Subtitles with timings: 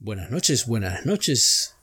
[0.00, 1.74] Buenas noches, buenas noches.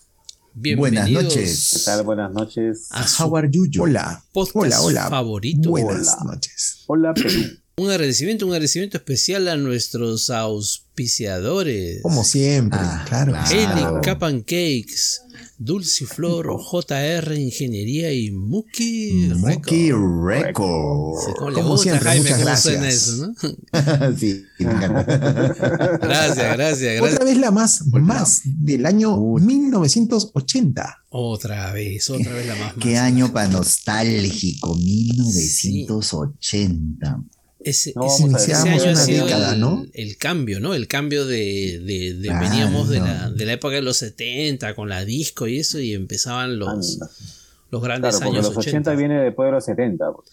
[0.54, 1.70] Buenas Bienvenidos noches.
[1.74, 2.04] ¿Qué tal?
[2.06, 2.88] Buenas noches.
[2.92, 3.68] a How are you?
[3.84, 4.24] Hola.
[4.32, 5.10] podcast Hola, hola.
[5.10, 5.70] favorito.
[5.72, 6.32] Buenas Hola.
[6.34, 6.84] noches.
[6.88, 7.42] Hola, Perú.
[7.78, 12.02] Un agradecimiento, un agradecimiento especial a nuestros auspiciadores.
[12.04, 13.34] Como siempre, Ah, claro.
[13.34, 13.52] claro.
[13.52, 14.00] Eli Claro.
[14.02, 15.20] Capan Cakes,
[15.58, 19.30] Dulciflor, JR Ingeniería y Muki
[19.68, 21.26] Sí, Records.
[21.36, 22.82] ¿Cómo le Como gusta, siempre, Jaime, muchas gracias.
[22.86, 23.34] eso, ¿no?
[24.18, 25.04] sí, me encanta.
[25.04, 27.02] Gracias, gracias, gracias.
[27.02, 31.04] Otra vez la más, más del año 1980.
[31.10, 32.74] Otra vez, otra vez la más.
[32.80, 33.02] Qué más.
[33.02, 37.22] año para nostálgico, 1980.
[37.66, 39.86] Ese, No, ese- ese año ha sido década, el, ¿no?
[39.94, 40.74] el cambio, ¿no?
[40.76, 42.48] El cambio de, de- de- Claro.
[42.48, 45.94] veníamos de la, de la época de los 70 con la disco y eso y
[45.94, 47.10] empezaban los, Anda.
[47.72, 50.06] los grandes Claro, años los 80 viene después de los 70.
[50.14, 50.30] pues.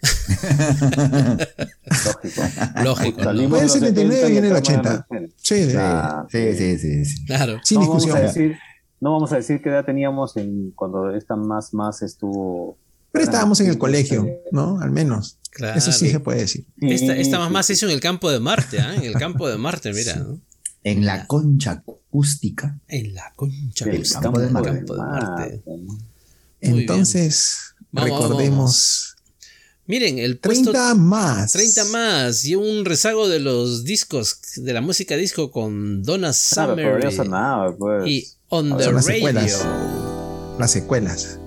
[1.88, 2.82] Lógico.
[2.84, 3.24] Lógico, ¿no?
[3.24, 4.90] Salimos Después de del los 79 70 y viene el estamos en 80.
[4.92, 5.34] los 80.
[5.42, 7.24] Sí, de- Ah, Sí, sí, sí, sí.
[7.26, 7.60] Claro.
[7.64, 8.16] sin no vamos discusión.
[8.16, 8.56] a decir,
[9.00, 12.76] no vamos a decir qué edad teníamos en cuando esta más más estuvo.
[13.12, 14.80] Pero estábamos en el colegio, ¿no?
[14.80, 15.38] Al menos.
[15.50, 15.78] Claro.
[15.78, 16.66] Eso sí se puede decir.
[16.80, 18.94] Esta, esta mamá se hizo en el campo de Marte, ¿ah?
[18.94, 20.16] En el campo de Marte, mira.
[20.16, 20.40] ¿no?
[20.84, 22.78] En la concha acústica.
[22.86, 24.68] En la concha El campo, de del Marte.
[24.70, 25.62] campo de Marte.
[26.60, 29.14] Entonces, Vamos, recordemos.
[29.86, 31.52] Miren, el puesto 30 más.
[31.52, 36.76] 30 más y un rezago de los discos, de la música disco con Donna Claro,
[36.76, 38.06] Summer pues.
[38.06, 39.16] y On the Son las Radio.
[39.18, 39.66] secuelas.
[40.58, 41.38] Las secuelas.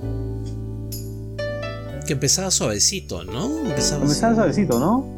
[2.11, 3.59] Que empezaba suavecito, ¿no?
[3.67, 5.15] Empezaba Comenzaba suavecito, ¿no?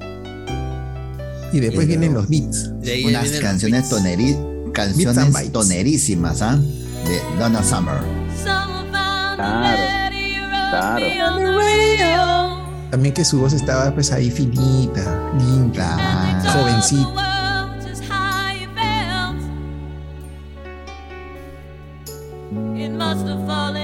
[1.51, 2.69] Y después vienen los beats.
[2.81, 6.55] de ahí Unas canciones, toneri- canciones tonerísimas, ¿ah?
[6.55, 7.95] De Donna Summer.
[8.43, 9.81] Claro.
[12.91, 15.01] También que su voz estaba pues ahí finita,
[15.73, 16.51] Claro.
[16.61, 17.09] jovencita.
[22.75, 23.82] It must have fallen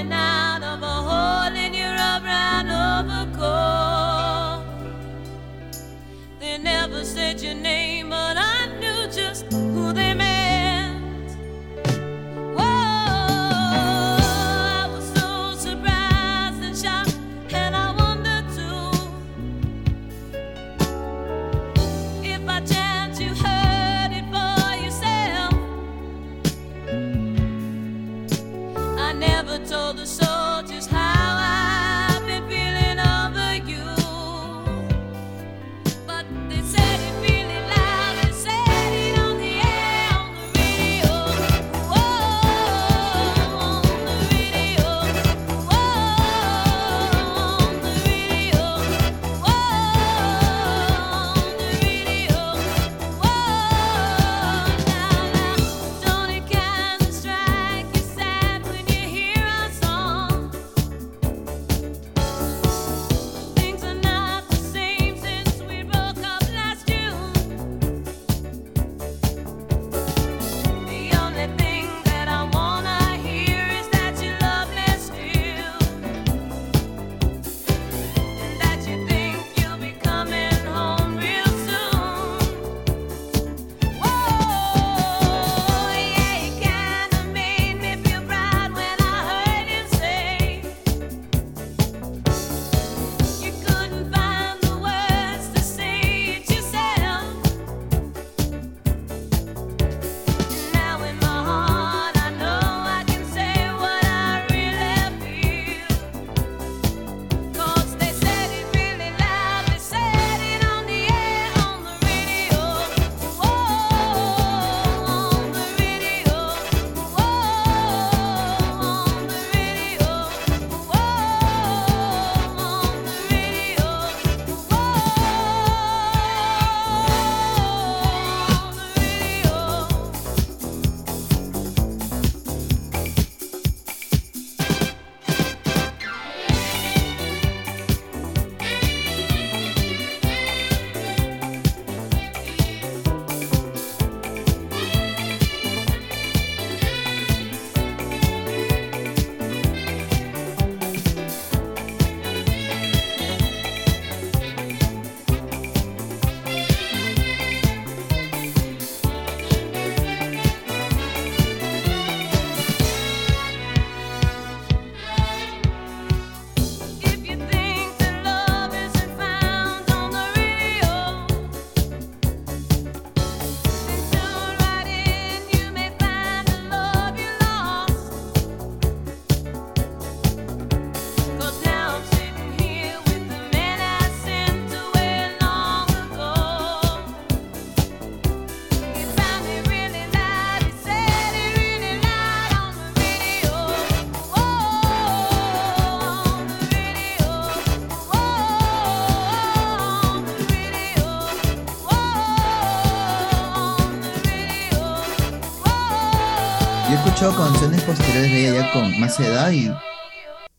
[208.73, 209.71] con más edad y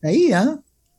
[0.02, 0.58] ahí, ¿ah?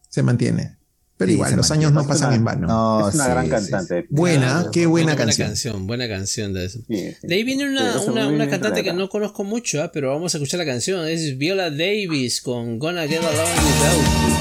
[0.09, 0.77] Se mantiene.
[1.17, 1.85] Pero Sí, igual, los mantiene.
[1.91, 2.67] años no pasan una- en vano.
[2.67, 4.05] No, es una sí, gran sí, cantante.
[4.09, 5.47] Buena, qué buena Buena canción.
[5.49, 6.79] canción, buena canción de eso.
[6.87, 7.27] Sí, sí.
[7.27, 10.37] De ahí viene una, una, una cantante que no conozco mucho, ah, pero vamos a
[10.37, 11.07] escuchar la canción.
[11.07, 14.35] Es Viola Davis con Gonna Get Along Without You.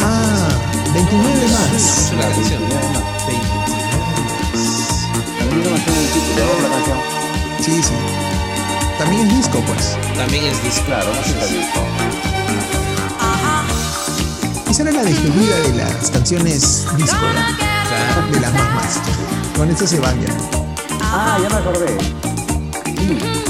[0.00, 0.48] Ah,
[0.94, 2.12] 29 Suena más.
[2.14, 2.62] la canción.
[2.62, 3.78] Y además, 29.
[5.38, 6.98] también se mantiene el título de la canción.
[7.60, 7.94] Sí, sí.
[8.98, 9.96] También es disco, pues.
[10.16, 10.84] También es disco.
[10.86, 11.80] Claro, disco.
[14.70, 17.56] Esa era la despedida de las canciones disco, ¿no?
[17.88, 18.26] Claro.
[18.32, 19.00] de las más más.
[19.56, 20.32] Con esto se van ya.
[21.02, 21.96] Ah, ya me acordé.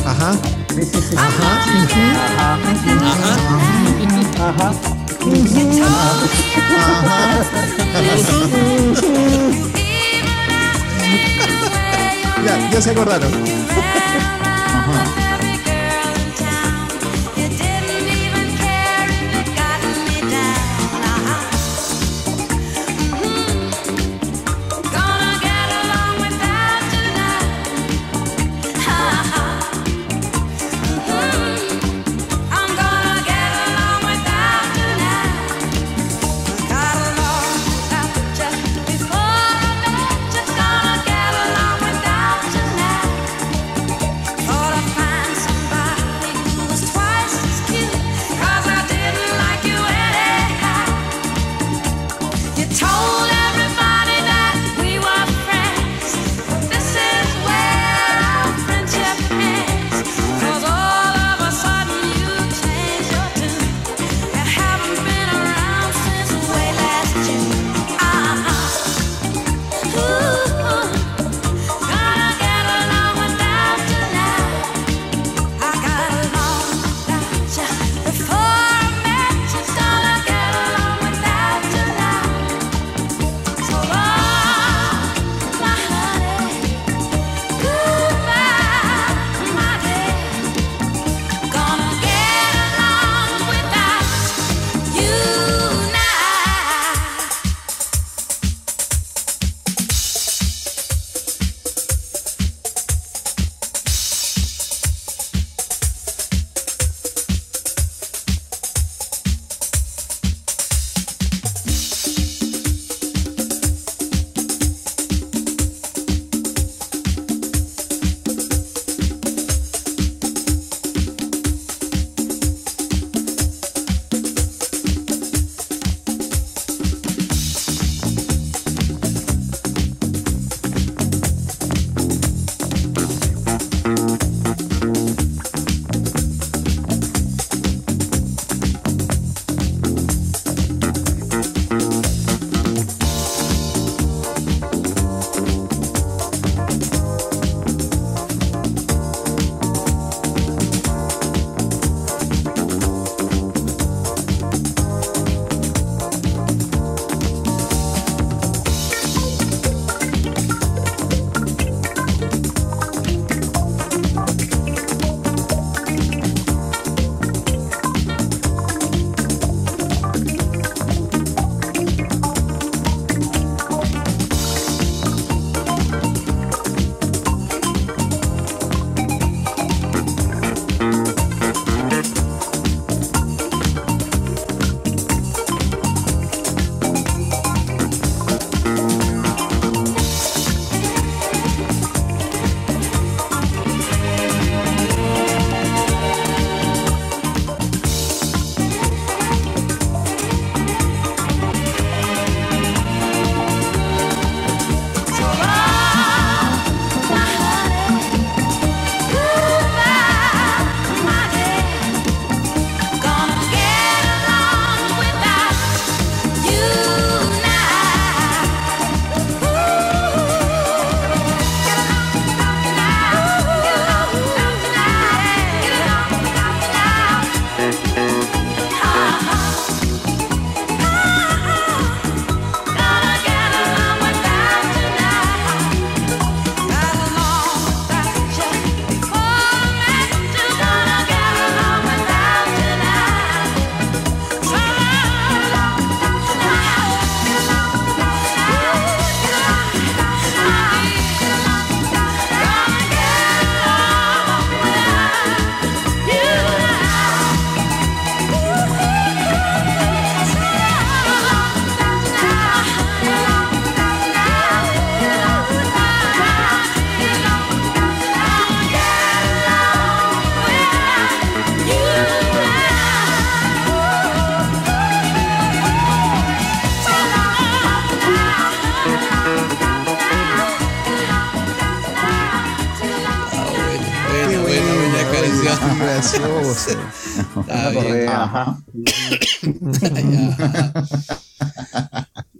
[0.06, 0.32] Ajá,
[0.74, 1.16] Sí, sí.
[1.16, 1.50] ajá,
[1.82, 2.00] ujú,
[4.40, 4.68] Ajá.
[4.68, 4.72] Ajá.
[12.44, 13.30] ya, ya se acordaron.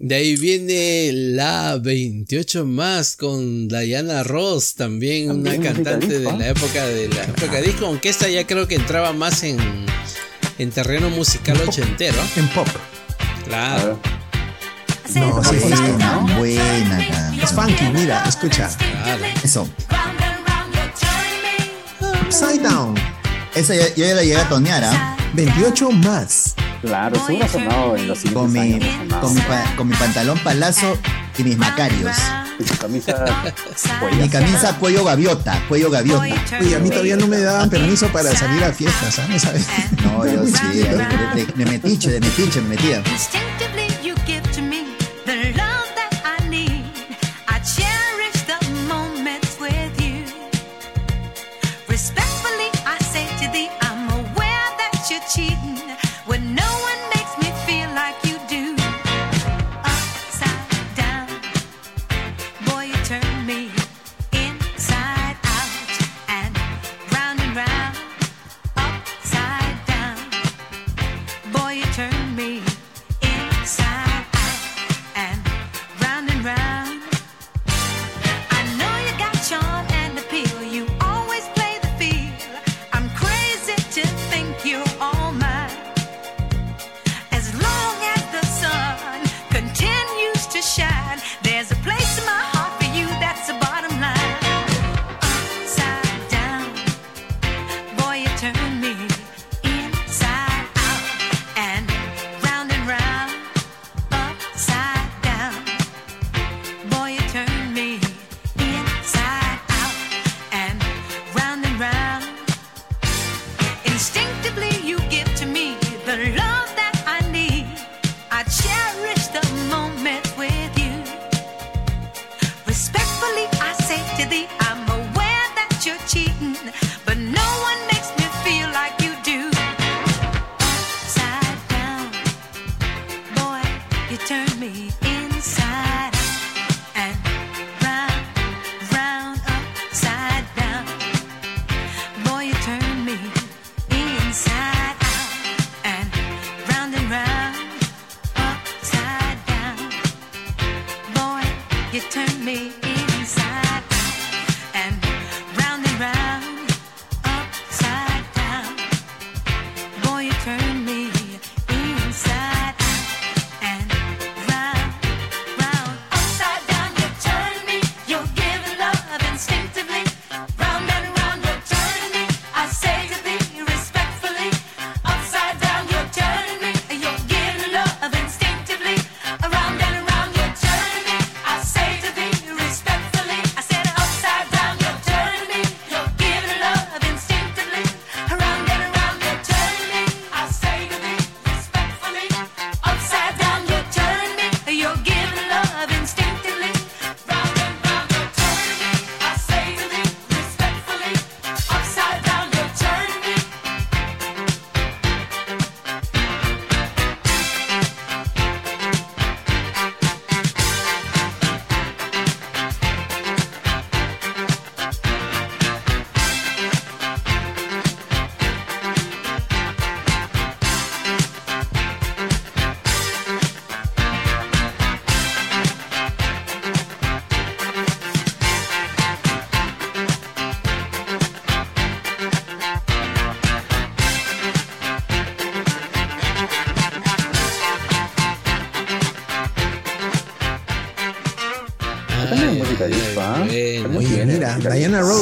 [0.09, 6.49] De ahí viene la 28 más con Diana Ross, también una También cantante de la
[6.49, 9.59] época de la época disco, aunque esta ya creo que entraba más en,
[10.59, 12.17] en terreno musical ochentero.
[12.37, 12.67] En pop.
[13.45, 14.01] Claro.
[15.15, 18.71] No, sí, Buena, buena Es funky, mira, escucha.
[18.79, 19.25] claro.
[19.45, 19.69] Eso.
[22.23, 22.95] Upside Down.
[23.55, 25.17] Esa ya- ya la llegué a tonear, ¿ah?
[25.35, 26.55] 28 más.
[26.83, 29.15] Claro, seguro ha sonado en los Con siguientes mi, años.
[29.21, 30.97] con, mi pa- con mi pantalón palazo
[31.37, 32.17] y mis macarios.
[32.61, 34.31] Y camisa Mi cuello.
[34.31, 36.23] camisa cuello gaviota, cuello gaviota.
[36.61, 39.43] Oye, a mí todavía no me daban permiso para salir a fiestas, ¿sabes?
[39.43, 39.67] ¿Sabes?
[40.05, 40.97] No, yo sí, de,
[41.35, 43.03] de- de metiche, de metiche me metía.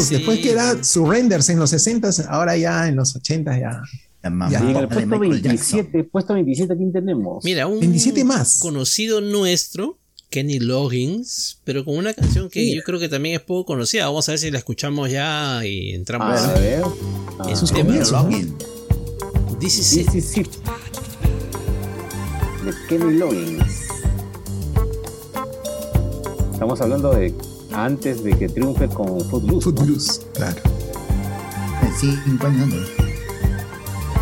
[0.09, 0.15] Sí.
[0.17, 3.83] después que era Surrenders en los 60s, ahora ya en los 80s ya.
[4.25, 5.77] Mamá Ya, el puesto Michael Jackson.
[5.79, 7.45] 27, puesto 27, ¿quién tenemos?
[7.45, 8.59] Mira, un 27 más.
[8.61, 9.99] conocido nuestro,
[10.31, 12.77] Kenny Loggins, pero con una canción que Mira.
[12.79, 14.07] yo creo que también es poco conocida.
[14.07, 16.83] Vamos a ver si la escuchamos ya y entramos A ver.
[17.55, 17.85] Sus tema.
[17.85, 18.23] comienzos, ¿no?
[18.25, 18.57] Login.
[19.61, 20.21] This is it.
[20.23, 20.43] sí.
[22.65, 23.63] De Kenny Loggins.
[26.53, 27.33] Estamos hablando de
[27.77, 29.65] antes de que triunfe con Footloose.
[29.65, 30.33] Footloose, ¿no?
[30.33, 30.61] claro.
[32.01, 32.69] Sí, años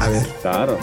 [0.01, 0.27] A ver.
[0.43, 0.79] Claro.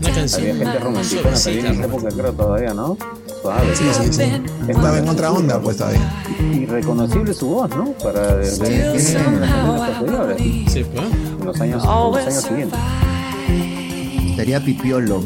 [0.00, 0.42] Una canción.
[0.42, 2.96] Había gente romántica en esa época, creo, todavía, ¿no?
[3.40, 3.76] Suave.
[3.76, 4.42] Sí, sí, sí.
[4.68, 6.24] Estaba en otra onda, pues todavía.
[6.52, 7.92] Irreconocible su voz, ¿no?
[8.02, 10.38] Para de, de, de, en las.
[10.38, 11.04] Sí, pues.
[11.04, 12.78] En los años, en los años siguientes.
[14.36, 15.22] Sería Pipiolo.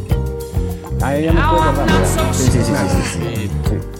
[1.03, 2.35] Ah, ella me puede ah, acordar.
[2.35, 2.73] Sí, sí, sí.
[3.13, 3.51] sí.
[3.69, 3.96] sí.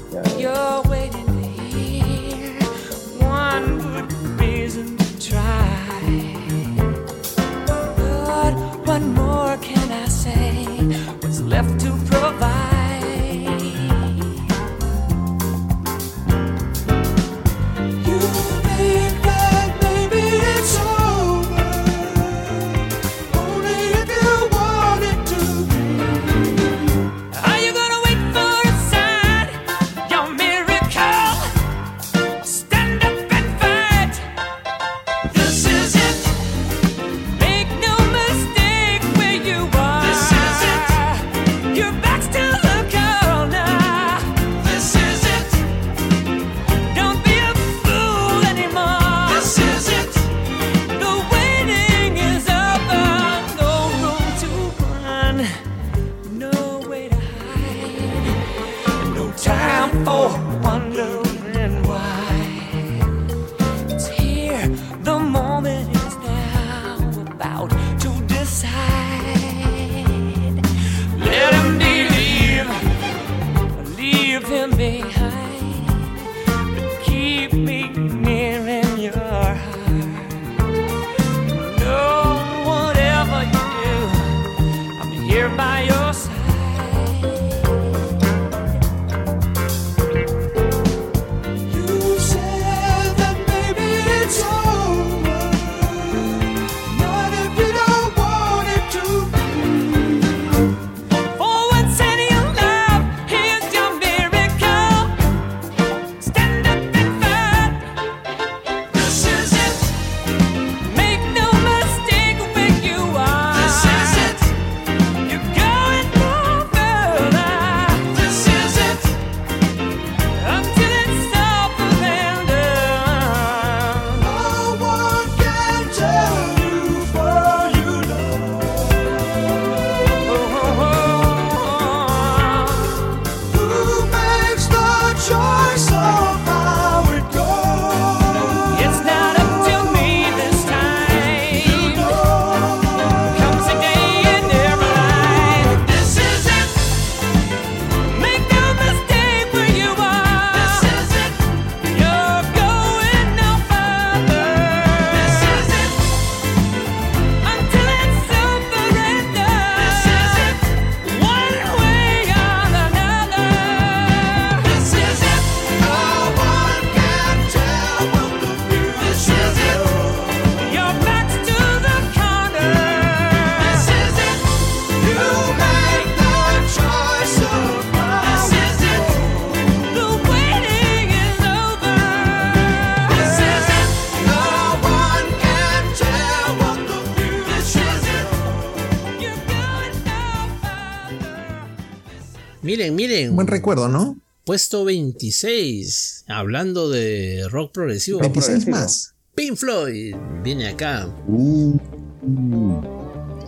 [193.37, 194.17] buen recuerdo, ¿no?
[194.45, 198.21] Puesto 26, hablando de rock progresivo.
[198.21, 199.15] 26 más.
[199.35, 201.09] Pink Floyd viene acá.
[201.29, 201.79] Uh.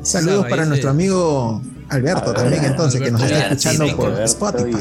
[0.02, 4.76] Saludos para nuestro amigo Alberto, también, entonces, que nos está escuchando por Spotify.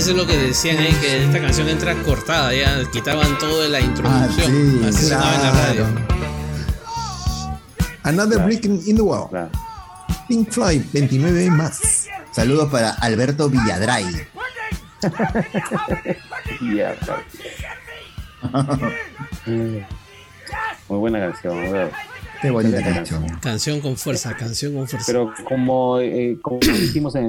[0.00, 3.68] Eso es lo que decían ahí, que esta canción entra cortada, ya quitaban todo de
[3.68, 4.50] la introducción.
[4.50, 5.86] sí, Así sonaba en la radio.
[8.04, 8.46] Another Claro.
[8.46, 9.28] Brick in, the Wall.
[9.28, 9.50] Claro.
[10.26, 12.06] Pink Floyd, 29 más.
[12.32, 14.06] Saludos para Alberto Villadray.
[16.58, 16.96] Claro.
[20.88, 21.90] Muy buena canción, ¿verdad?
[22.42, 23.26] Qué bonita canción.
[23.40, 25.06] Canción con fuerza, canción con fuerza.
[25.06, 27.24] Pero como, eh, como dijimos en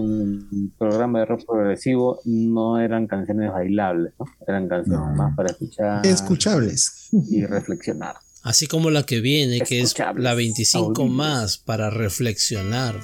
[0.51, 4.25] el programa de rock progresivo, no eran canciones bailables, ¿no?
[4.47, 5.15] Eran canciones No.
[5.15, 7.09] más para escuchar Escuchables.
[7.29, 8.15] y reflexionar.
[8.43, 11.11] Así como la que viene, que es la 25 audibles.
[11.13, 12.95] más para reflexionar.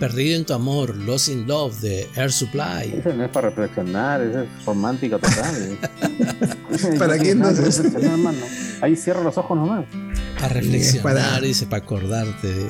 [0.00, 2.94] Perdido en tu amor, Lost in Love de Air Supply.
[2.98, 5.78] Eso no es para reflexionar, eso es romántica total.
[6.98, 7.92] ¿Para qué No, entonces?
[8.80, 9.84] Ahí cierro los ojos nomás.
[10.44, 12.66] Para reflexionar, para- dice, para acordarte de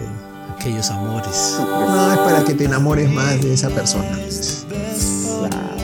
[0.56, 1.56] aquellos amores.
[1.58, 4.16] No, es para que te enamores más de esa persona.
[5.40, 5.74] Claro.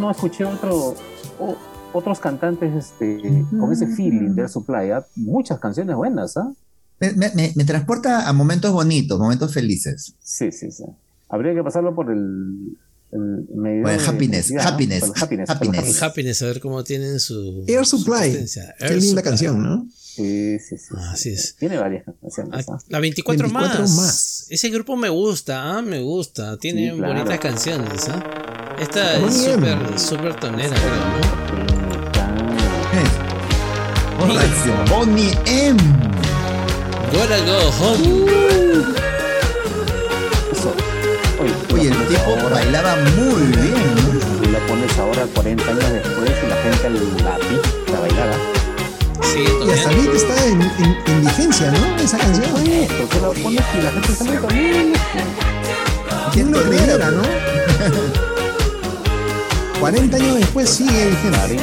[0.00, 0.96] No, escuché otro,
[1.38, 1.56] o-
[1.92, 3.20] otros cantantes este,
[3.58, 4.90] con ese feeling de Air Supply.
[4.92, 5.06] ¿ah?
[5.16, 6.52] Muchas canciones buenas, ¿ah?
[7.00, 10.14] Me, me- me- me transporta a momentos bonitos, momentos felices.
[10.22, 10.84] Sí, sí, sí.
[11.28, 12.76] Habría que pasarlo por el.
[13.12, 16.02] el medio de happiness, happiness, happiness, happiness.
[16.02, 17.64] Happiness, a ver cómo tienen su.
[17.66, 18.32] Air su Supply.
[18.32, 19.22] Qué Air linda Supply.
[19.22, 19.86] canción, ¿no?
[19.94, 20.94] Sí, sí, sí.
[21.12, 21.56] Así es.
[21.56, 22.66] Tiene varias canciones.
[22.68, 22.78] Ah.
[22.88, 23.96] La 24, 24 más.
[23.96, 24.46] más.
[24.50, 26.58] Ese grupo me gusta, me gusta.
[26.58, 27.14] Tiene Sí, claro.
[27.14, 28.49] bonitas canciones, ¿ah?
[28.80, 29.54] Esta es Bonnie M.
[29.54, 32.12] súper, súper tonera, creo, ¿no?
[32.12, 32.34] Claro.
[34.18, 34.94] Correcto.
[34.94, 35.78] Bonnie M.
[37.12, 38.26] Gotta go home.
[40.52, 40.72] Eso.
[41.40, 44.44] Oye, Oye, el tipo ahora- bailaba muy bien, ¿no?
[44.44, 46.90] Y lo pones ahora 40 años después y la gente
[47.22, 48.36] la pista, la bailada.
[49.22, 52.02] Sí, Y hasta ahorita está en, en- en vigencia, ¿no?
[52.02, 52.66] Esa canción.
[52.66, 53.44] Esto, tú lo pones
[53.78, 54.92] y la gente sale también.
[56.32, 57.22] ¿Quién lo creyera, no?
[59.80, 61.56] 40 años después sigue vigente.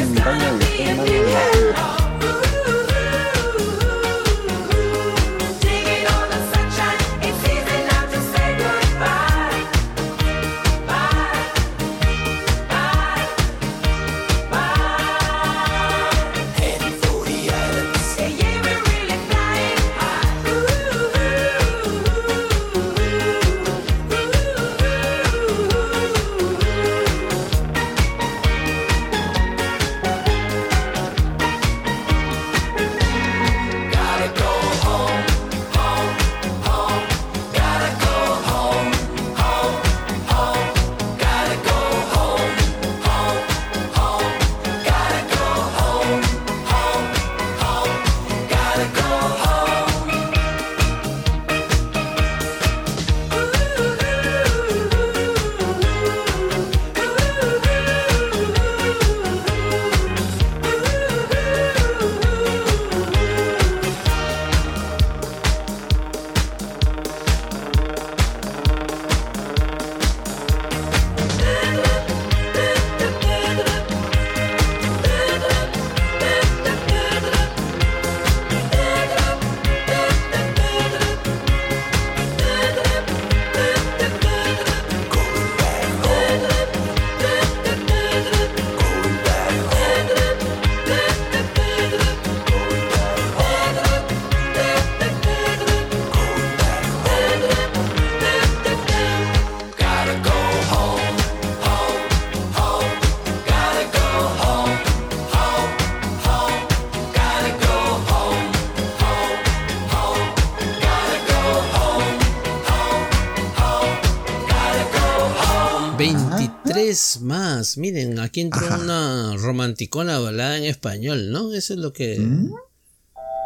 [116.88, 117.78] 23 más.
[117.78, 118.80] Miren, aquí entró Ajá.
[118.82, 121.54] una romanticona balada en español, ¿no?
[121.54, 122.17] Eso es lo que.
[122.19, 122.52] ¿Mm?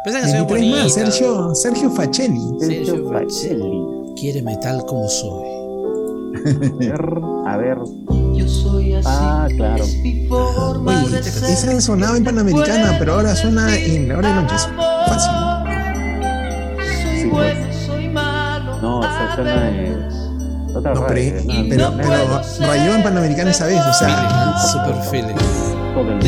[0.06, 0.94] Esa canción 23 más.
[0.94, 2.40] Sergio, Sergio Facelli.
[2.60, 3.28] Sergio Facelli.
[3.58, 4.14] Facelli.
[4.20, 5.48] Quiéreme tal como soy.
[6.44, 7.00] A ver,
[7.46, 7.78] a ver.
[8.34, 9.08] Yo soy así.
[9.10, 9.84] Ah, claro.
[9.84, 11.50] Es mi forma Oye, de ser.
[11.50, 14.54] esa sonaba en Panamericana, pero ahora suena en la hora de noche.
[15.06, 15.32] Fácil.
[17.02, 18.80] Soy Sí, bueno, soy malo.
[18.80, 20.21] No, esa suena en
[20.72, 21.06] No, pero,
[21.68, 25.34] pero, no pero rayó en Panamericana esa vez, o sea, Super feeling.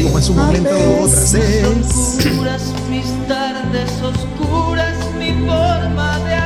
[0.05, 1.67] Como en su momento otras veces.
[1.67, 6.44] Oscuras, mis tardes oscuras, mi forma de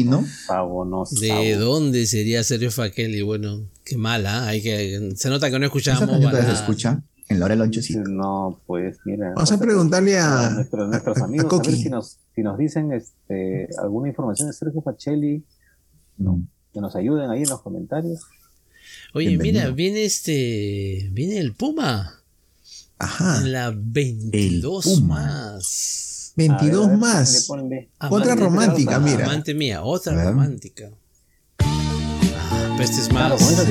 [0.00, 0.24] Argentino.
[1.20, 3.22] ¿De dónde sería Sergio Facelli?
[3.22, 4.46] Bueno, qué mala.
[4.46, 7.70] Hay que, se nota que no Esa escuchábamos se escucha en la hora del.
[8.08, 9.32] No, pues mira.
[9.34, 11.82] Vamos a preguntarle a, nuestros, nuestros a- a amigos a, ver Coqui.
[11.82, 15.42] si nos, si nos dicen este, alguna información de Sergio Facelli,
[16.18, 16.42] No.
[16.72, 18.20] que nos ayuden ahí en los comentarios.
[19.14, 19.60] Oye, Bienvenido.
[19.62, 21.08] mira, viene este.
[21.12, 22.18] Viene el Puma.
[22.98, 23.38] Ajá.
[23.42, 25.14] En la 22 El Puma.
[25.54, 26.21] más.
[26.36, 27.48] 22 A ver, más.
[27.50, 27.62] Otra
[28.08, 29.24] Amante- romántica, mira.
[29.24, 30.26] Amante mía, otra A ver.
[30.26, 30.84] romántica.
[31.60, 33.42] Ah, pero este es Claro, más.
[33.42, 33.64] Claro.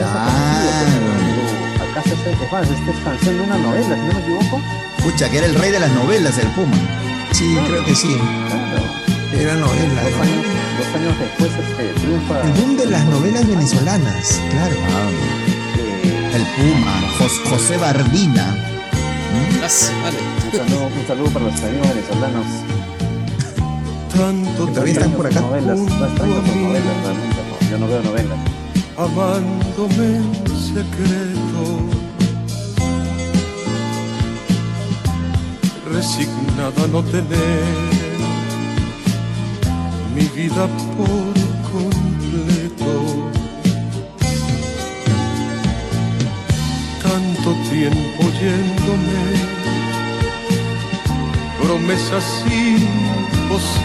[1.36, 4.20] pues, acá se hace, es más, esta es canción de una novela, si no me
[4.22, 4.62] equivoco.
[5.04, 6.78] Pucha, que era el rey de las novelas, el Puma.
[7.32, 8.16] Sí, creo que sí.
[8.48, 8.84] Claro.
[9.34, 10.04] Era novela.
[10.04, 10.46] Dos años,
[10.78, 14.76] dos años después este, triunfa El boom de las novelas venezolanas, claro.
[14.76, 18.68] eh, El Puma, Jos- José Bardina.
[19.32, 22.46] Un, saludo, un saludo para los amigos venezolanos.
[24.16, 25.42] Tanto Que todavía están por acá.
[25.42, 28.40] Novelas, no extraño sus novelas, realmente, no, yo no veo novelas.
[28.98, 31.64] amándome en secreto,
[35.90, 38.02] resignada a no tener
[40.14, 40.68] mi vida
[40.98, 41.34] por
[41.72, 42.94] completo.
[47.02, 49.26] Tanto tiempo yéndome,
[51.60, 53.82] promesas imposibles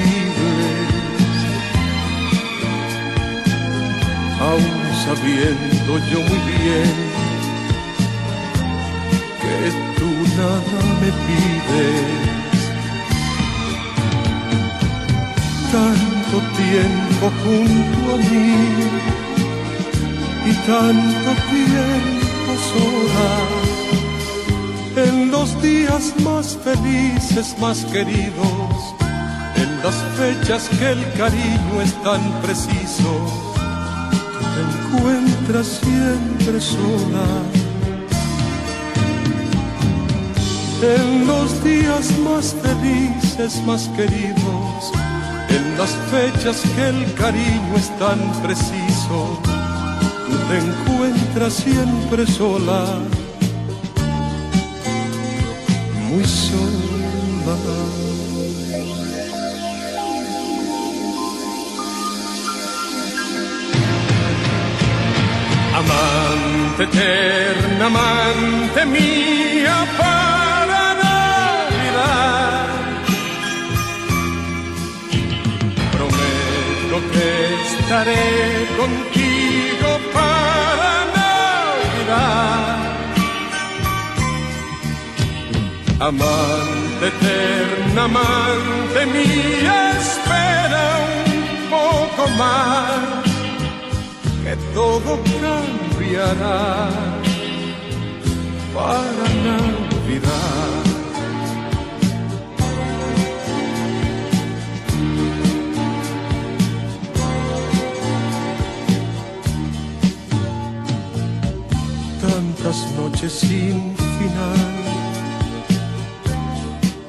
[4.49, 6.94] aún sabiendo yo muy bien
[9.42, 9.59] que
[9.97, 12.61] tú nada me pides.
[15.72, 18.51] Tanto tiempo junto a mí
[20.51, 23.76] y tanto tiempo sola.
[24.97, 28.94] En los días más felices, más queridos,
[29.57, 33.47] en las fechas que el cariño es tan preciso
[34.57, 37.26] te encuentras siempre sola.
[40.82, 44.92] En los días más felices, más queridos,
[45.49, 49.40] en las fechas que el cariño es tan preciso,
[50.49, 52.99] te encuentras siempre sola.
[65.75, 72.67] Amante eterna, amante mía para Navidad.
[75.93, 77.29] Prometo que
[77.79, 79.16] estaré contigo
[85.99, 90.84] Amante eterna, amante mía, espera
[91.26, 93.24] un poco más
[94.44, 96.90] que todo cambiará
[98.74, 100.76] para Navidad.
[112.20, 114.76] Tantas noches sin final,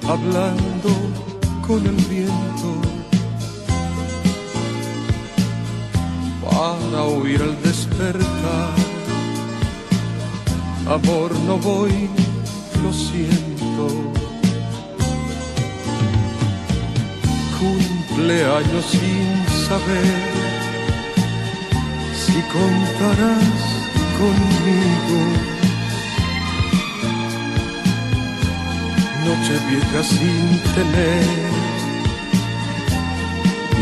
[0.07, 0.89] hablando
[1.67, 2.87] con el viento
[6.49, 8.73] para oír al despertar.
[10.87, 12.09] Amor, no voy,
[12.81, 13.87] lo siento.
[17.59, 20.17] Cumpleaños sin saber
[22.13, 23.61] si contarás
[24.17, 25.46] conmigo.
[29.27, 31.25] Noche vieja sin tener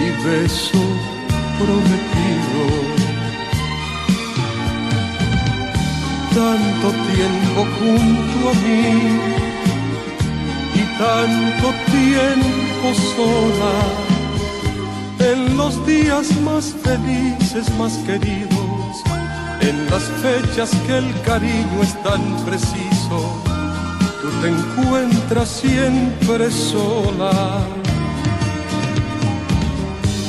[0.01, 0.83] y beso
[1.59, 2.61] prometido.
[6.33, 8.85] Tanto tiempo junto a mí
[10.73, 13.75] y tanto tiempo sola.
[15.31, 19.03] En los días más felices, más queridos,
[19.61, 22.94] en las fechas que el cariño es tan preciso,
[24.45, 27.65] te encuentras siempre sola.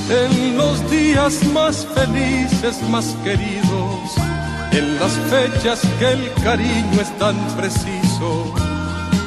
[0.08, 4.00] En los días más felices, más queridos,
[4.72, 8.54] en las fechas que el cariño es tan preciso,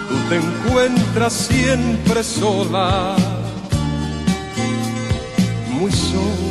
[0.08, 3.16] tú te encuentras siempre sola,
[5.70, 6.49] muy sola.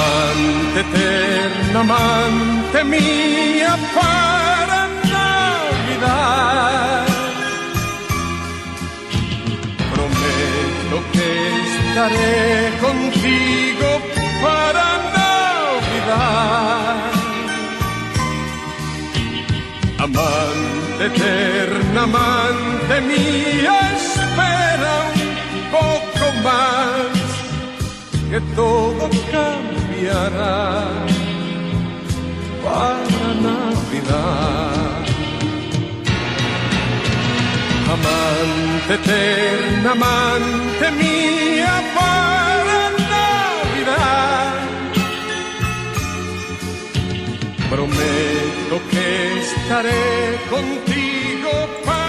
[0.00, 4.78] Amante eterna, amante mía para
[5.14, 7.06] Navidad.
[9.92, 11.30] Prometo que
[11.74, 13.88] estaré contigo
[14.42, 14.84] para
[15.18, 16.96] Navidad.
[19.98, 27.20] Amante eterna, amante mía, espera un poco más
[28.30, 29.02] que todo
[30.00, 30.88] cambiará
[32.64, 34.70] para Navidad.
[37.92, 42.80] Amante eterna, amante mía, para
[43.14, 44.54] Navidad.
[47.68, 49.06] Prometo que
[49.40, 51.50] estaré contigo
[51.84, 51.99] para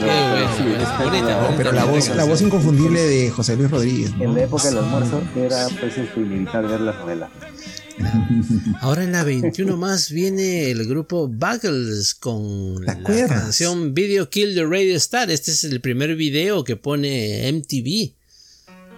[0.00, 0.62] Pero, sí,
[1.02, 1.72] bonita, bonita.
[1.72, 4.16] la voz, la voz inconfundible de José Luis Rodríguez.
[4.16, 4.24] ¿no?
[4.24, 7.30] En la época del almuerzo era pues este, inevitable ver las novelas.
[8.80, 14.54] Ahora en la 21 más viene el grupo Buggles con ¿Te la canción Video Kill
[14.54, 15.30] the Radio Star.
[15.30, 18.12] Este es el primer video que pone MTV.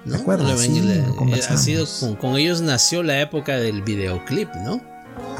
[0.04, 0.36] ¿no?
[0.36, 4.80] Lo ha sido con, con ellos nació la época del videoclip, ¿no?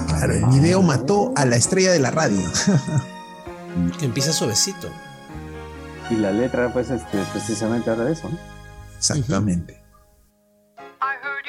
[0.09, 2.43] Claro, el video mató a la estrella de la radio.
[4.01, 4.91] Que empieza suavecito.
[6.11, 8.29] Y la letra, pues, este, precisamente habla de eso.
[8.29, 8.39] ¿no?
[8.97, 9.83] Exactamente.
[11.01, 11.49] I heard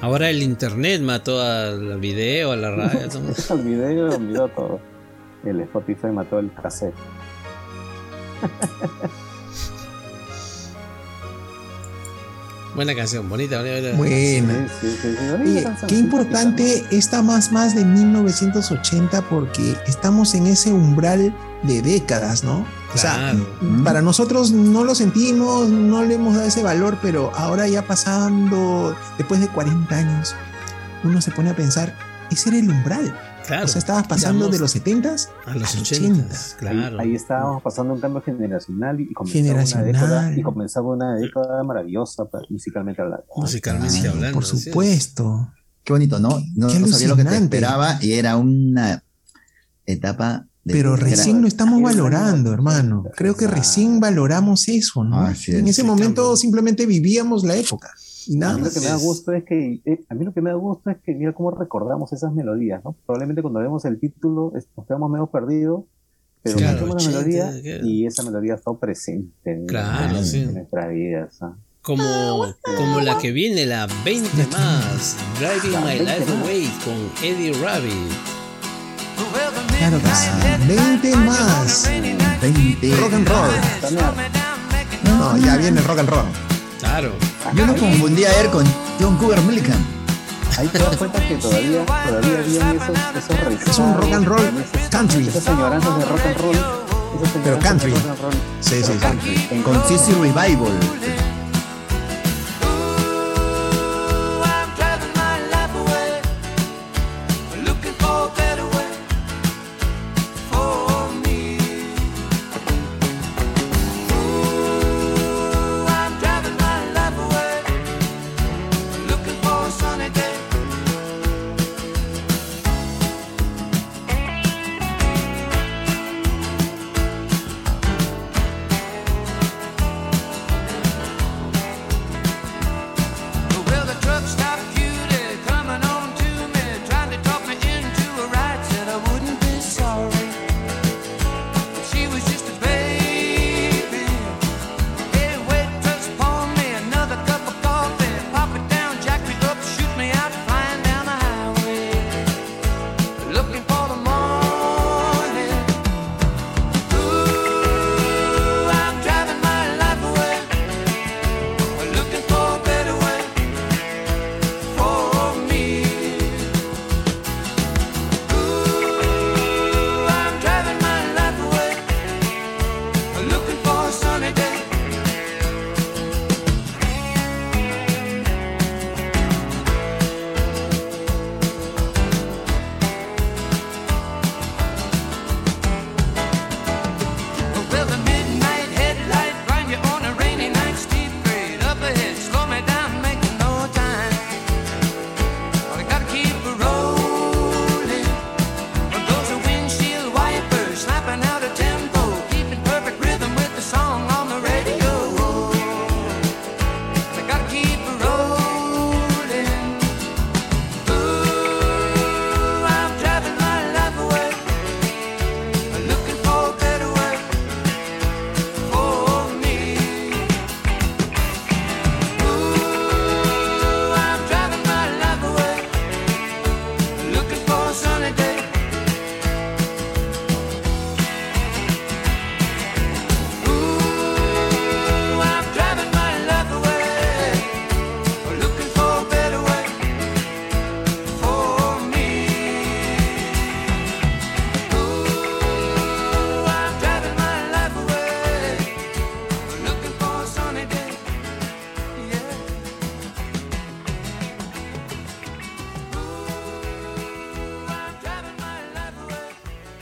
[0.00, 3.08] Ahora el internet mató al video, a la radio.
[3.12, 3.58] todo.
[3.58, 4.80] El video olvidó todo.
[5.44, 6.94] El Spotify mató el cassette.
[12.74, 13.92] Buena canción, bonita, bonita.
[13.94, 13.96] bonita.
[13.98, 14.68] Buena.
[14.80, 15.28] Sí, sí, sí.
[15.30, 21.82] Bonita canción, qué importante esta más más de 1980 porque estamos en ese umbral de
[21.82, 22.66] décadas, ¿no?
[22.94, 23.84] O sea, Claro.
[23.84, 28.96] para nosotros no lo sentimos, no le hemos dado ese valor, pero ahora ya pasando,
[29.18, 30.34] después de 40 años,
[31.04, 31.94] uno se pone a pensar,
[32.30, 33.14] ese era el umbral.
[33.46, 33.64] Claro.
[33.64, 36.36] O sea, estabas pasando Digamos, de los 70s a los a los 80, 80.
[36.58, 37.00] claro.
[37.00, 41.64] Ahí, ahí estábamos pasando un cambio generacional y comenzaba una década, y comenzaba una década
[41.64, 43.24] maravillosa musicalmente hablando.
[43.36, 44.34] Musicalmente Ah, hablando.
[44.34, 45.52] por supuesto.
[45.82, 46.40] Qué bonito, ¿no?
[46.54, 49.02] No, Qué no sabía lo que te esperaba y era una
[49.86, 53.04] etapa Pero era- recién lo estamos era- valorando, hermano.
[53.16, 55.26] Creo que recién valoramos eso, ¿no?
[55.26, 55.48] En es.
[55.48, 57.90] ese momento simplemente vivíamos la época.
[58.26, 58.74] Y nada a mí lo más.
[58.74, 60.98] que me da gusto es que eh, a mí lo que me da gusto es
[61.04, 62.94] que mira cómo recordamos esas melodías, ¿no?
[63.06, 65.84] Probablemente cuando vemos el título es- nos quedamos medio perdidos,
[66.42, 67.86] pero Claro, escuchamos la 80, melodía claro.
[67.86, 70.40] y esa melodía estado presente en, Claro, en- sí.
[70.42, 71.38] en nuestras vidas.
[71.82, 72.04] Como,
[72.76, 75.16] como la que viene, la 20 más.
[75.38, 76.32] Driving My 20 Life.
[76.42, 78.39] Away con Eddie Rabbit.
[79.78, 80.28] Claro que sí.
[80.66, 81.88] 20 más.
[82.40, 82.96] 20.
[82.96, 83.50] Rock and roll.
[85.04, 86.24] No, ya viene el rock and roll.
[86.78, 87.12] Claro.
[87.54, 88.64] Yo lo confundí ayer con
[89.00, 89.84] John Cougar Millican.
[90.58, 94.26] Ahí te das cuenta que todavía, todavía habían esos, esos recitales, Es un rock and
[94.26, 95.28] roll country.
[95.28, 96.56] Esas añoranzas de rock and roll.
[97.44, 97.90] Pero country.
[97.92, 98.98] de rock and roll, Sí, pero sí, sí.
[98.98, 99.62] country.
[99.62, 100.72] Con CC Revival.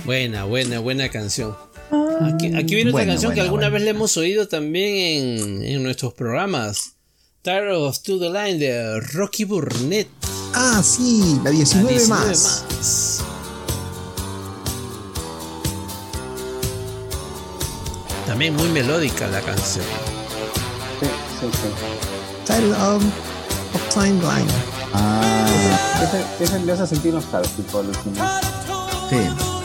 [0.08, 1.54] Buena, buena, buena canción.
[2.22, 3.74] Aquí, aquí viene otra Buena, canción que alguna buena.
[3.74, 4.94] vez le hemos oído también
[5.38, 6.94] en, en nuestros programas.
[7.42, 10.08] Tired of To The Line de Rocky Burnett.
[10.54, 12.64] Ah, sí, la 19, 19 más.
[12.74, 13.24] más.
[18.26, 19.84] También muy melódica la canción.
[21.00, 21.06] Sí,
[21.40, 22.46] sí, sí.
[22.46, 23.02] Title of,
[23.74, 24.46] of Timeline.
[24.94, 25.46] Ah,
[26.02, 28.40] Ese, ese me hace sentir nostálgico, alucina.
[29.10, 29.57] sí.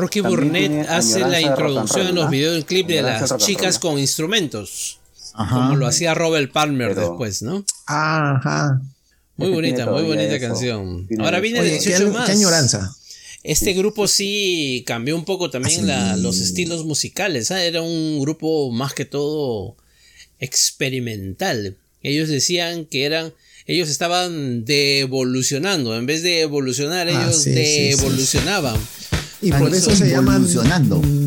[0.00, 4.98] Rocky También Burnett hace la introducción en los videoclips de las chicas con instrumentos.
[5.34, 5.54] Ajá.
[5.56, 7.64] Como lo hacía Robert Palmer Pero- después, ¿no?
[7.86, 8.80] Ajá.
[9.36, 10.46] Muy bonita, muy bonita eso.
[10.48, 11.06] canción.
[11.06, 12.26] Tiene Ahora viene Oye, qué, 18 más.
[12.26, 12.94] qué añoranza.
[13.42, 17.50] Este grupo sí cambió un poco también la- los estilos musicales.
[17.50, 17.62] ¿ah?
[17.64, 19.76] Era un grupo más que todo
[20.40, 21.76] experimental.
[22.02, 23.32] Ellos decían que eran.
[23.66, 25.96] Ellos estaban devolucionando.
[25.96, 28.38] En vez de evolucionar, Ah, ellos sí, sí, sí.
[29.42, 30.46] Y Ah, por eso se llaman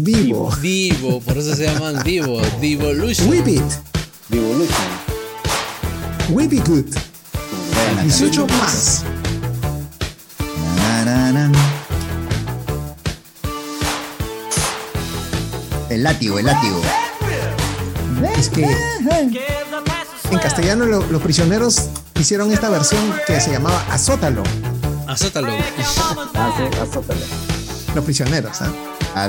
[0.03, 0.55] vivo.
[0.61, 2.41] Divo, por eso se llaman Divo.
[2.61, 3.27] Devolution.
[3.29, 3.63] Whip it.
[4.29, 4.87] Devolution.
[6.29, 6.85] Whip it good.
[7.73, 8.59] Buena 18 canción.
[8.59, 9.03] más.
[15.89, 16.81] El látigo, el látigo.
[18.37, 18.63] Es que
[20.31, 21.89] en castellano lo- los prisioneros
[22.19, 24.43] hicieron esta versión que se llamaba Azótalo.
[25.07, 25.49] Azótalo.
[26.35, 26.51] Ah,
[26.81, 27.19] azótalo.
[27.95, 29.27] Los prisioneros, a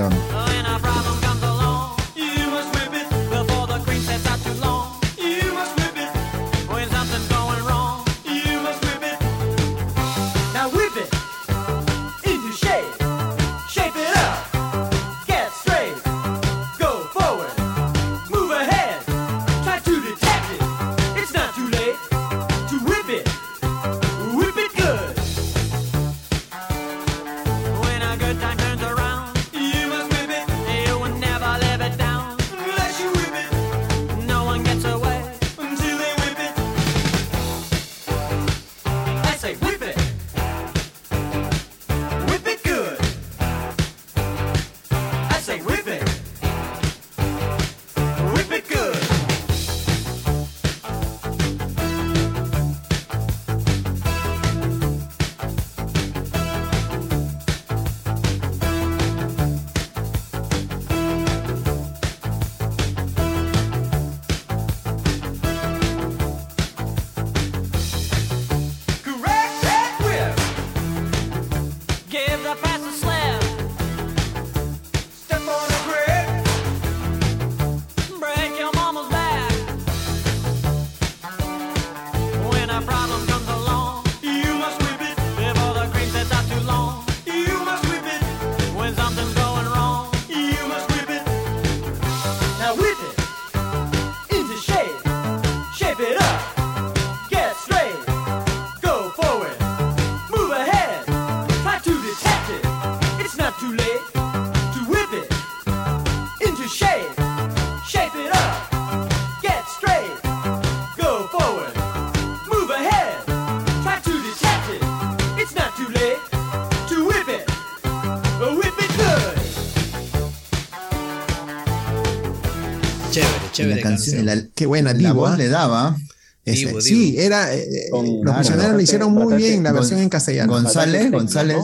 [123.97, 125.15] canción, la, Qué buena, la Divo.
[125.15, 125.37] voz ¿ah?
[125.37, 125.97] le daba
[126.45, 127.23] Ese- Divo, sí, Divo.
[127.23, 127.55] era.
[127.55, 130.53] eh, Con- los claro, prisioneros lo hicieron muy bastante- bien la versión en castellano.
[130.53, 131.57] González, González.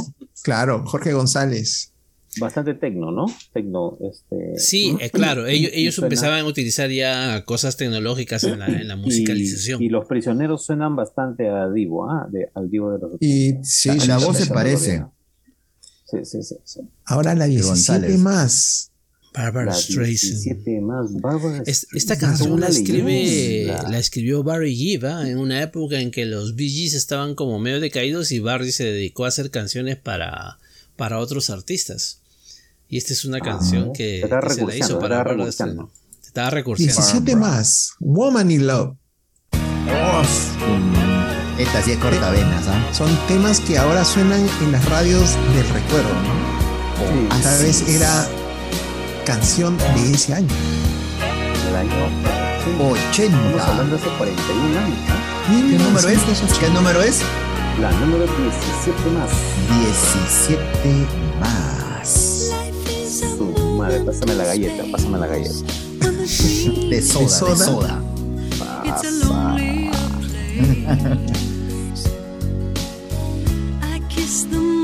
[0.42, 1.88] Claro, Jorge González.
[2.38, 3.26] Bastante tecno, ¿no?
[3.52, 4.56] Tecno, este.
[4.56, 8.98] Sí, eh, claro, ellos, empezaban a utilizar ya cosas tecnológicas en la, en la y-
[8.98, 9.82] musicalización.
[9.82, 12.28] Y, los prisioneros suenan bastante a Divo, ¿ah?
[12.30, 15.04] De- al Divo de los Y sí, La- sí, la sí, voz se parece.
[16.08, 16.54] Sí, sí, sí.
[16.64, 16.80] sí.
[17.04, 18.18] Ahora la 17 González.
[18.20, 18.89] más.
[19.32, 20.42] Barbara Streisand.
[20.42, 25.28] 17 más Bárbara Es- esta canción la escribe, la escribió Barry Gibb ¿ah?
[25.28, 28.84] en una época en que los Bee Gees estaban como medio decaídos y Barry se
[28.84, 30.58] dedicó a hacer canciones para,
[30.96, 32.18] para otros artistas.
[32.88, 34.20] Y esta es una canción que,
[34.52, 35.52] se la hizo para Barbara.
[35.52, 35.88] Streisand.
[36.24, 36.94] Estaba recurseando.
[36.94, 37.92] 17 más.
[38.00, 38.96] Woman in Love.
[41.58, 42.90] Esta sí es cortavenas, ¿ah?
[42.92, 46.40] Son temas que ahora suenan en las radios del recuerdo, ¿no?
[46.98, 48.28] Sí, Así vez era
[49.30, 50.48] canción de ese año.
[51.68, 51.90] el año.
[52.64, 52.70] sí.
[52.70, 53.64] Estamos 80.
[53.64, 54.98] hablando de hace 41 años.
[55.46, 56.16] ¿Qué número es?
[56.16, 56.58] 1980.
[56.58, 57.22] ¿Qué número es?
[57.80, 59.30] La número 17 más.
[60.74, 61.06] 17
[61.38, 62.50] más.
[63.38, 63.44] Su
[63.78, 65.54] madre, pásame la galleta, pásame la galleta.
[66.00, 67.56] De soda, de soda?
[67.56, 68.02] soda.
[68.84, 69.20] It's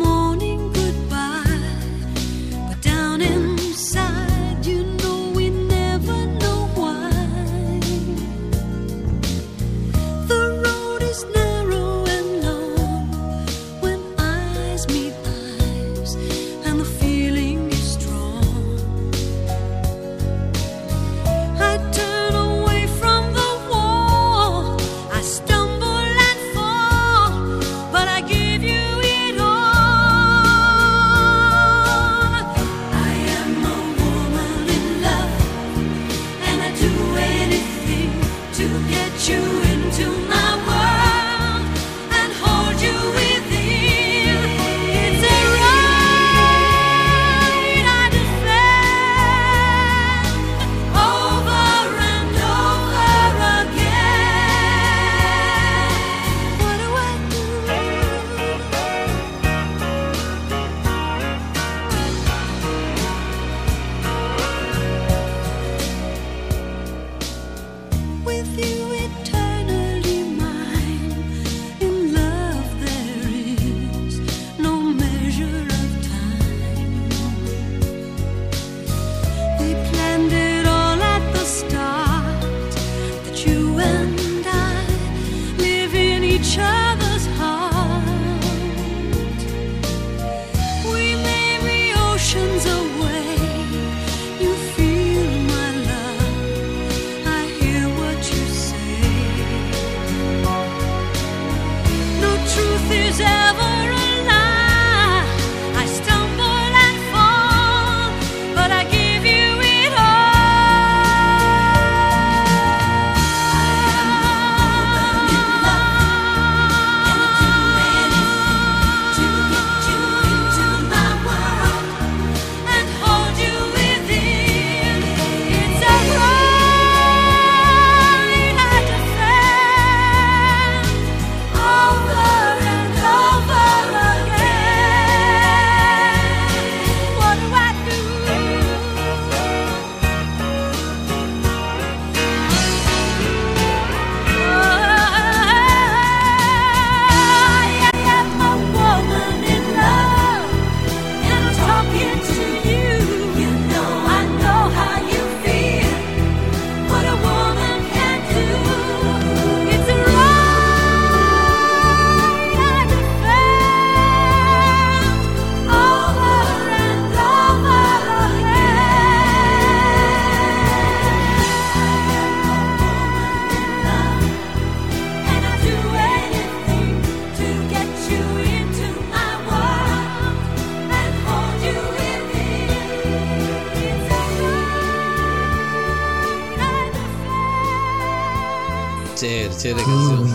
[189.66, 190.26] hacer ejercicio.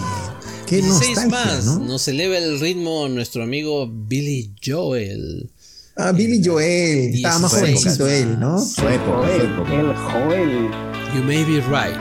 [0.66, 1.66] Qué 16 más.
[1.66, 1.80] ¿no?
[1.80, 5.50] Nos eleva el ritmo nuestro amigo Billy Joel.
[5.98, 7.14] Ah, Billy Joel.
[7.14, 8.58] Estaba más jovencito él, ¿no?
[8.78, 9.00] Joel,
[9.42, 10.70] el Joel.
[11.14, 12.00] You may be right.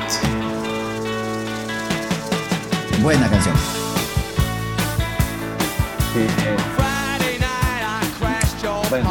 [3.02, 3.56] Buena canción.
[6.12, 6.56] Sí, eh.
[8.90, 9.04] Buen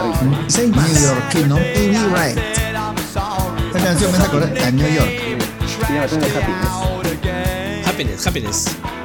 [0.72, 1.58] New York, ¿no?
[1.58, 2.38] You may be right.
[3.68, 5.10] Esta canción me hace acordar a New York.
[5.88, 6.99] Tiene bastante happiness.
[8.00, 8.24] happiness.
[8.24, 8.99] Happiness.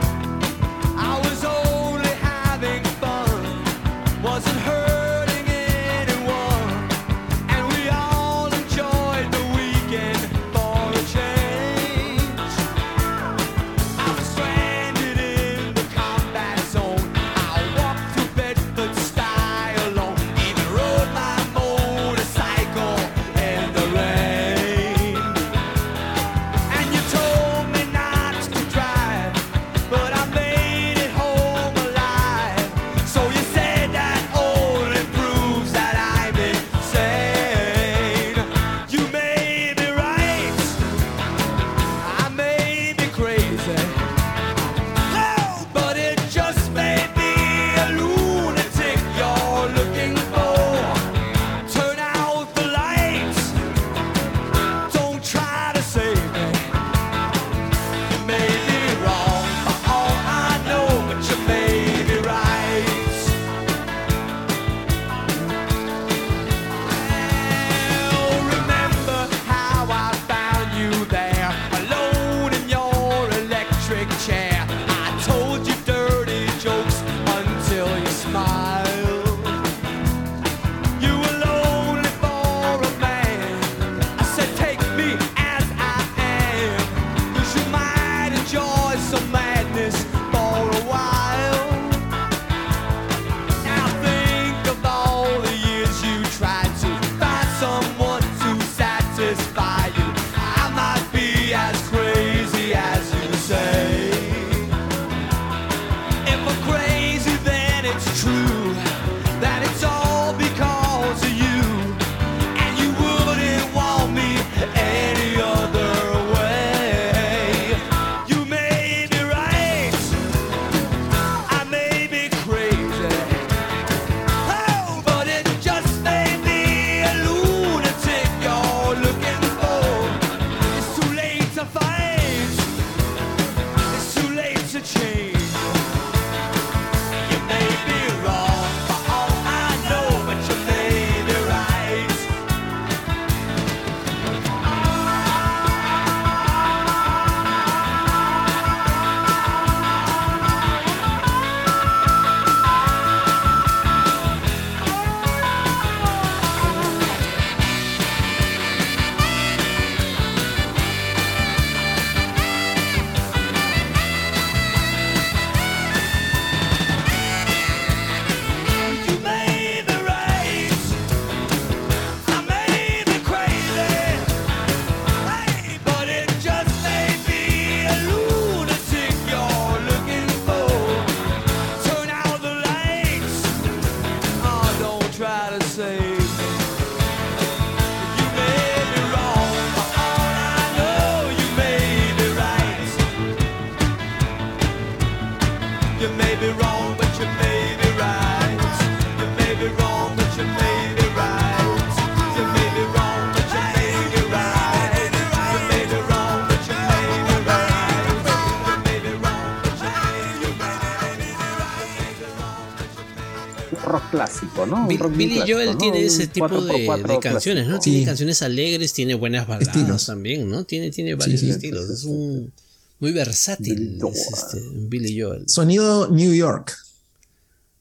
[214.98, 215.78] Billy Joel ¿no?
[215.78, 217.70] tiene ese tipo 4x4 de, de canciones, ¿no?
[217.72, 217.82] clásico.
[217.84, 218.04] Tiene Sí.
[218.04, 220.06] canciones alegres, tiene buenas baladas Estilos.
[220.06, 220.64] también, ¿no?
[220.64, 221.50] Tiene, tiene varios sí.
[221.50, 221.88] estilos.
[221.90, 222.52] Es un
[223.00, 224.14] muy versátil Billy Joel.
[224.14, 225.44] es este, Billy Joel.
[225.48, 226.76] Sonido New York.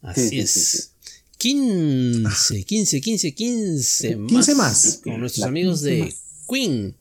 [0.02, 0.52] Así Sí, sí, es.
[0.52, 0.84] sí, sí.
[1.38, 4.30] 15, 15, 15, 15 más.
[4.32, 5.00] 15 más.
[5.04, 6.16] Con nuestros amigos 15 de más.
[6.50, 6.96] Queen.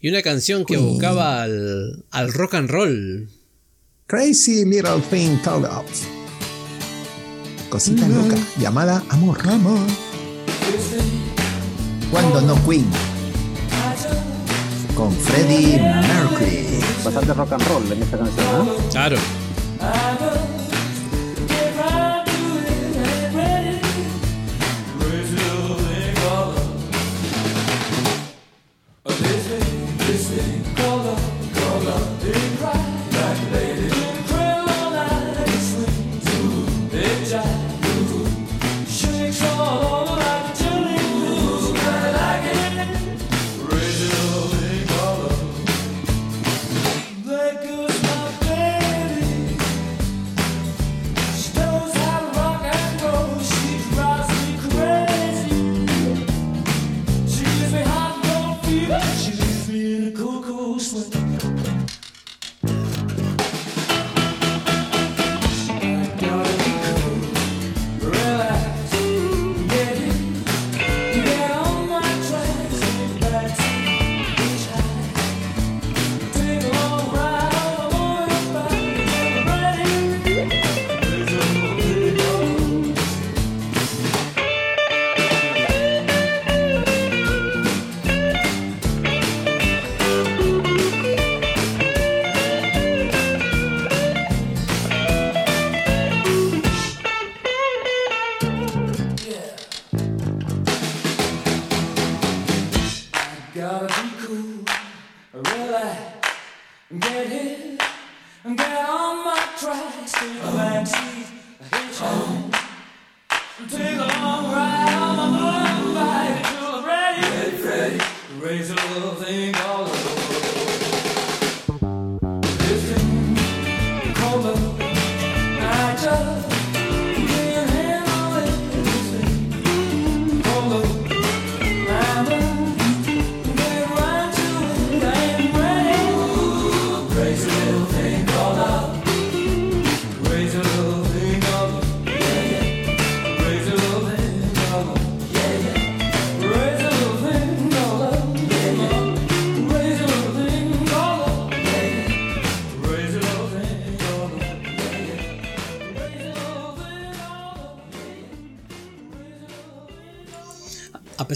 [0.00, 0.86] Y una canción que Queen.
[0.86, 3.28] evocaba al, al rock and roll.
[4.06, 5.86] Crazy Little Thing Called Up.
[7.76, 9.38] Cosita loca llamada Amor.
[9.50, 9.78] Amor.
[12.10, 12.86] Cuando no Queen.
[14.96, 16.80] Con Freddie Mercury.
[17.04, 18.64] Bastante rock and roll en esta canción, ¿ah?
[18.90, 19.16] Claro.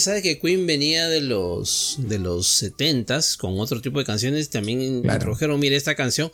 [0.00, 4.48] Pesar de que Queen venía de los de los 70s con otro tipo de canciones,
[4.50, 5.16] también Claro.
[5.18, 6.30] introdujeron, mire, esta canción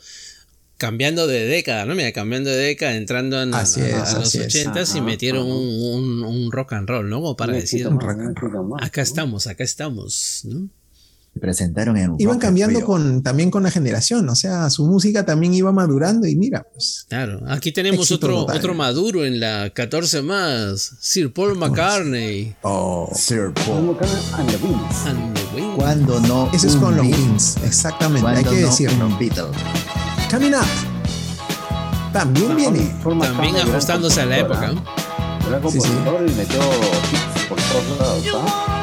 [0.79, 1.95] cambiando de década, ¿no?
[1.95, 4.55] Mira, cambiando de década, entrando en, Así a, es, a los así es.
[4.67, 7.21] 80s y metieron un, un- un rock and roll, ¿no?
[7.23, 7.87] Como para decir,
[8.81, 10.69] acá estamos, acá estamos, ¿no?
[11.37, 14.27] Se presentaron en Iban Rock cambiando con, también con la generación.
[14.31, 17.05] O sea, su música también iba madurando y mira, pues.
[17.11, 18.57] Claro, aquí tenemos otro, total.
[18.57, 23.11] otro maduro en la 14 más, Sir Paul McCartney Oh.
[23.15, 23.83] Sir Paul.
[23.83, 25.07] McCartney and the Beans.
[25.07, 25.75] and the Wings.
[25.77, 28.27] Cuando no Ese es un con los Wings, exactamente.
[28.27, 29.07] Hay que no decirlo.
[29.07, 29.45] un Beatle.
[30.31, 32.13] Coming up.
[32.15, 32.95] También viene.
[33.05, 34.91] También ajustándose a la compositor, época.
[34.91, 35.41] ¿ah?
[35.51, 35.89] Gran Sí, sí.
[35.89, 36.61] compositor y metió
[37.13, 38.25] hits por todos lados.
[38.25, 38.76] You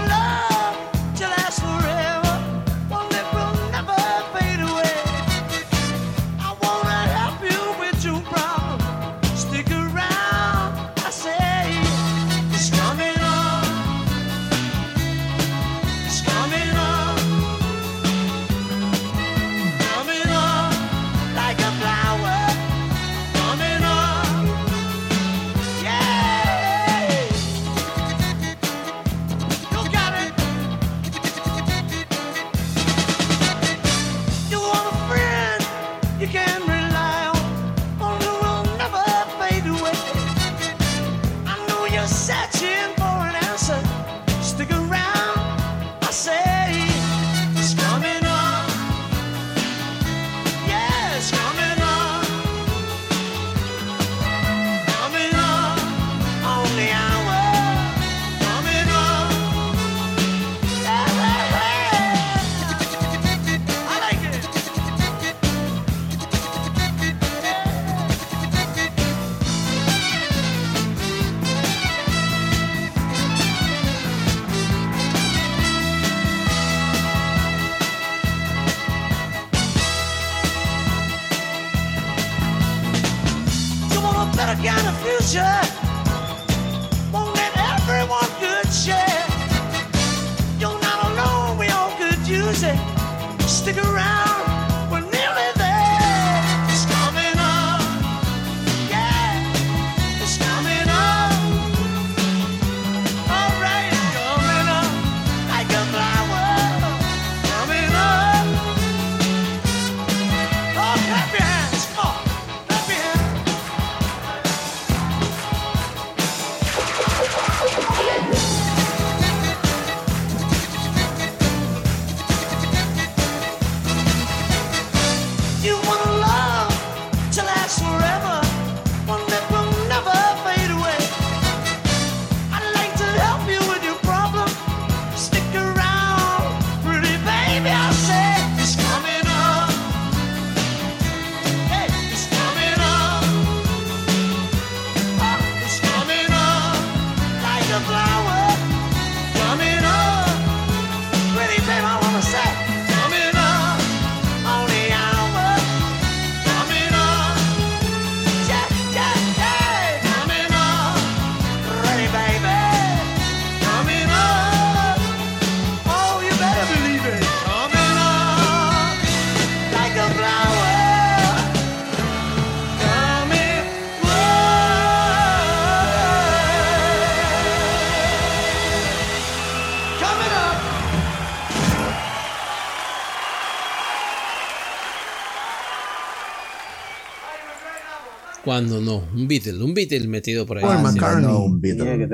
[188.54, 190.64] Cuando no, un Beatle, un Beatle metido por ahí.
[190.64, 190.84] Paul Sí.
[190.84, 191.26] McCartney.
[191.26, 192.08] No, un Beatle.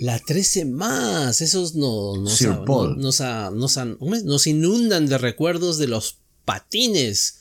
[0.00, 2.96] La 13 más, esos no, nos, Sir Paul.
[2.96, 4.24] no- nos, a- nos, a- ¿cómo es?
[4.24, 7.36] nos inundan de recuerdos de los patines.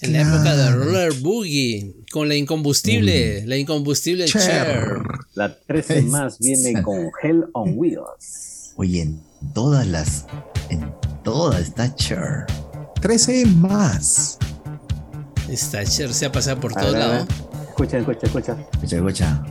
[0.00, 0.70] En la época de.
[0.70, 4.40] Roller Boogie, con la incombustible, la incombustible Cher.
[4.42, 5.02] Cher.
[5.34, 8.74] La 13 más viene con Hell on Wheels.
[8.76, 9.20] Oye, en
[9.54, 10.24] todas las.
[10.68, 10.88] En
[11.24, 12.46] todas está Cher.
[13.02, 14.38] 13 más.
[15.50, 17.26] Esta Cher se ha pasado por A todo ver, a lado.
[17.26, 17.26] ver.
[17.68, 18.56] Escucha, escucha, escucha.
[18.72, 19.42] Escucha, escucha.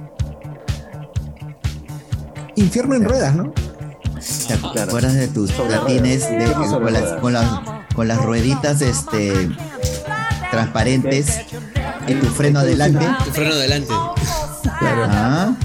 [2.56, 3.54] Infierno en ruedas, ¿no?
[4.74, 6.20] ¿Te acuerdas de tus de-
[6.68, 7.20] sobre con, las, ruedas.
[7.22, 7.46] con, las,
[7.96, 9.50] con las rueditas este,
[10.52, 11.42] transparentes
[12.08, 13.06] y tu freno adelante?
[13.26, 13.94] Tu freno adelante.
[14.82, 15.56] Ah,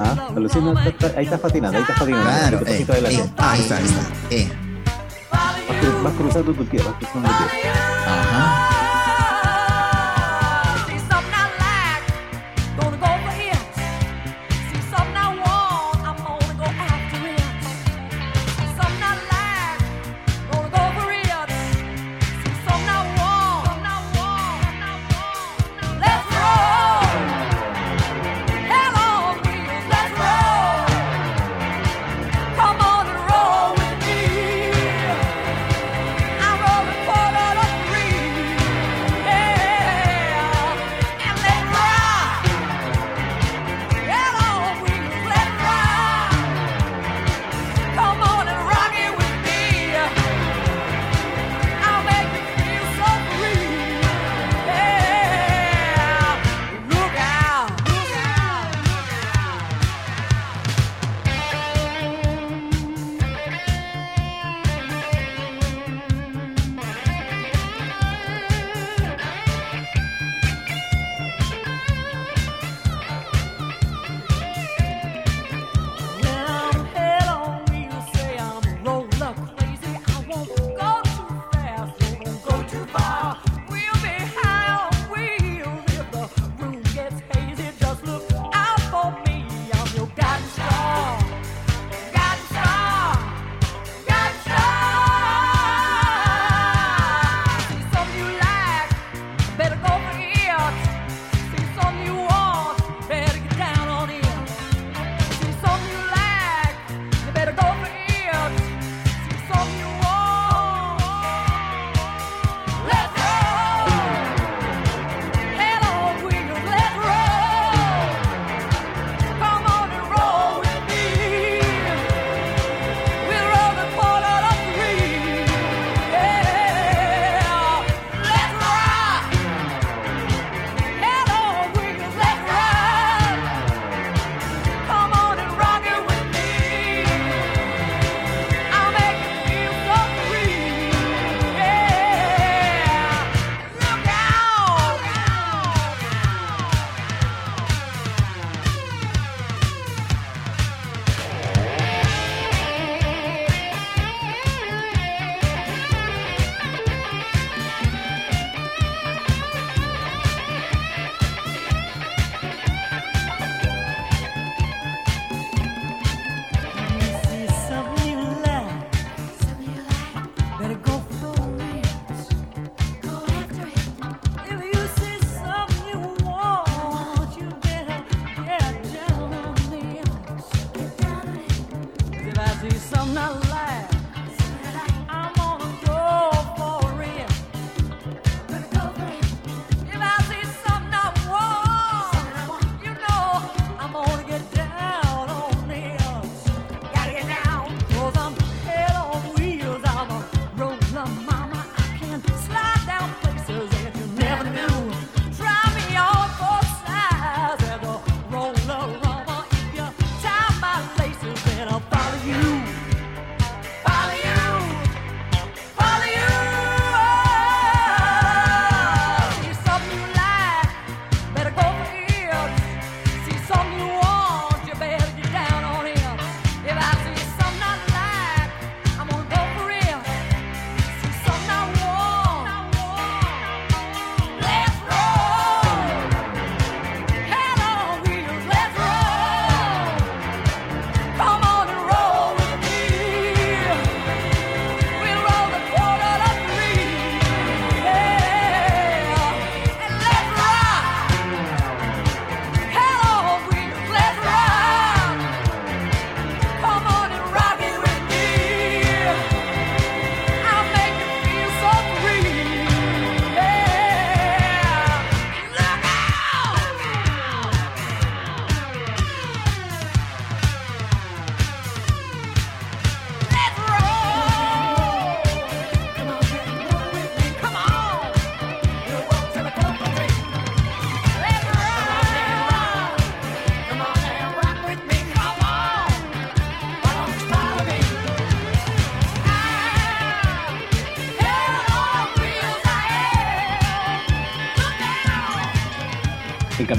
[0.00, 2.24] Ah, alucina, está- está- ahí estás patinando, ahí estás patinando.
[2.28, 2.60] claro.
[2.66, 2.94] Eh, eh,
[3.36, 4.00] Ahí está, ahí está.
[4.30, 4.52] eh.
[5.30, 7.70] Vas, cru- vas cruzando tu pie, vas cruzando tu pie.
[8.06, 8.83] Ajá.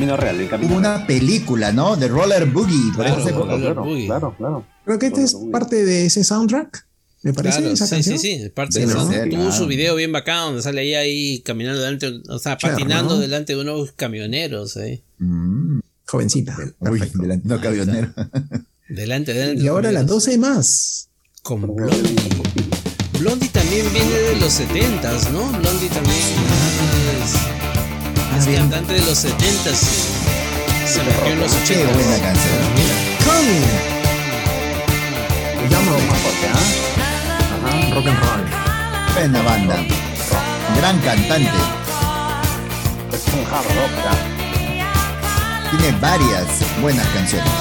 [0.08, 0.96] Camino real, el camino Hubo real.
[0.98, 1.96] una película, ¿no?
[1.96, 2.92] De Roller Boogie.
[2.96, 3.52] Por Claro, esa época.
[3.52, 4.06] Roller Claro, Boogie.
[4.06, 4.66] claro, claro.
[4.86, 6.86] Creo que esta es parte de ese soundtrack.
[7.24, 8.20] ¿Me parece Claro, esa sí, canción?
[8.20, 8.86] sí, sí, es parte de.
[8.88, 9.52] Sí, Tuvo claro.
[9.52, 13.20] su video bien bacán donde sale ahí, ahí caminando delante, o sea, Claro, patinando ¿no?
[13.20, 15.02] delante de unos camioneros, ¿eh?
[15.18, 15.80] Mm.
[16.08, 16.56] Jovencita.
[16.82, 18.14] Uy, delante, no camionero.
[18.88, 19.64] Delante, delante.
[19.64, 20.26] Y ahora las camioneros.
[20.26, 21.10] 12 más.
[21.42, 22.16] Con Blondie.
[23.20, 25.48] Blondie también viene de los 70s, ¿no?
[25.60, 26.16] Blondie también
[28.36, 28.62] es, es bien.
[28.70, 29.80] cantante de los 70s.
[30.88, 32.22] Se metió en los Qué buena 80s.
[32.22, 32.60] canción.
[33.26, 33.66] Coming.
[35.70, 36.58] Llamo Más fuerte, ¿ah?
[37.68, 37.96] Ajá.
[37.96, 38.44] rock and roll.
[39.16, 39.76] Buena banda.
[40.78, 41.50] Gran cantante.
[43.14, 44.18] Es un hard rock, ¿ah?
[45.72, 46.48] Tiene varias
[46.82, 47.52] buenas canciones.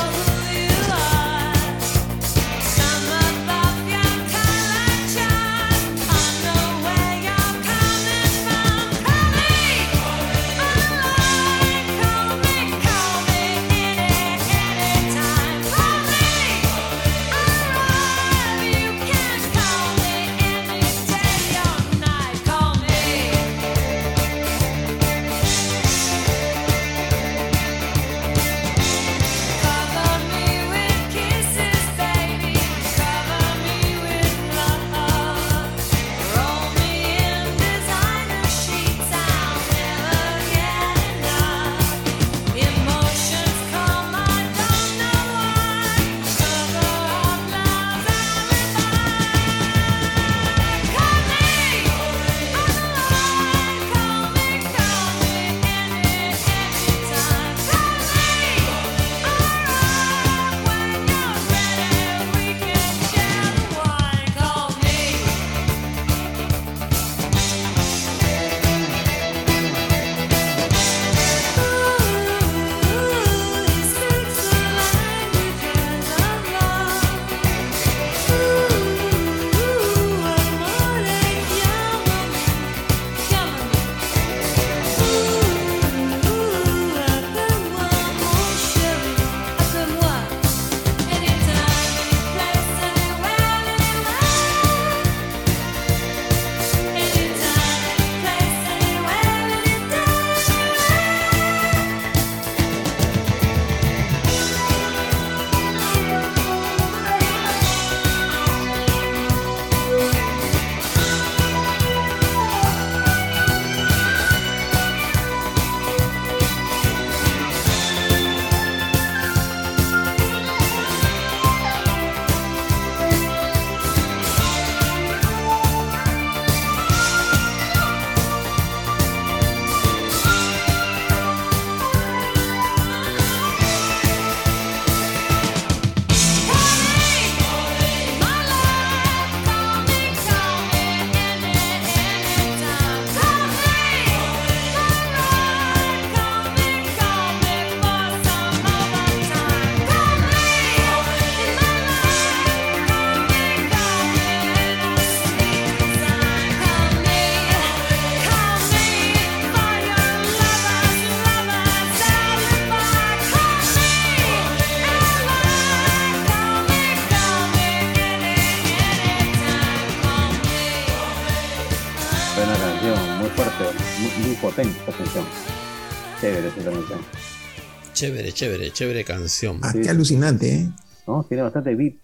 [177.94, 179.60] Chévere, chévere, chévere canción.
[179.62, 179.80] Ah, Sí.
[179.80, 180.70] qué alucinante, ¿eh?
[181.06, 181.24] ¿No?
[181.24, 181.94] Tiene bastante beat,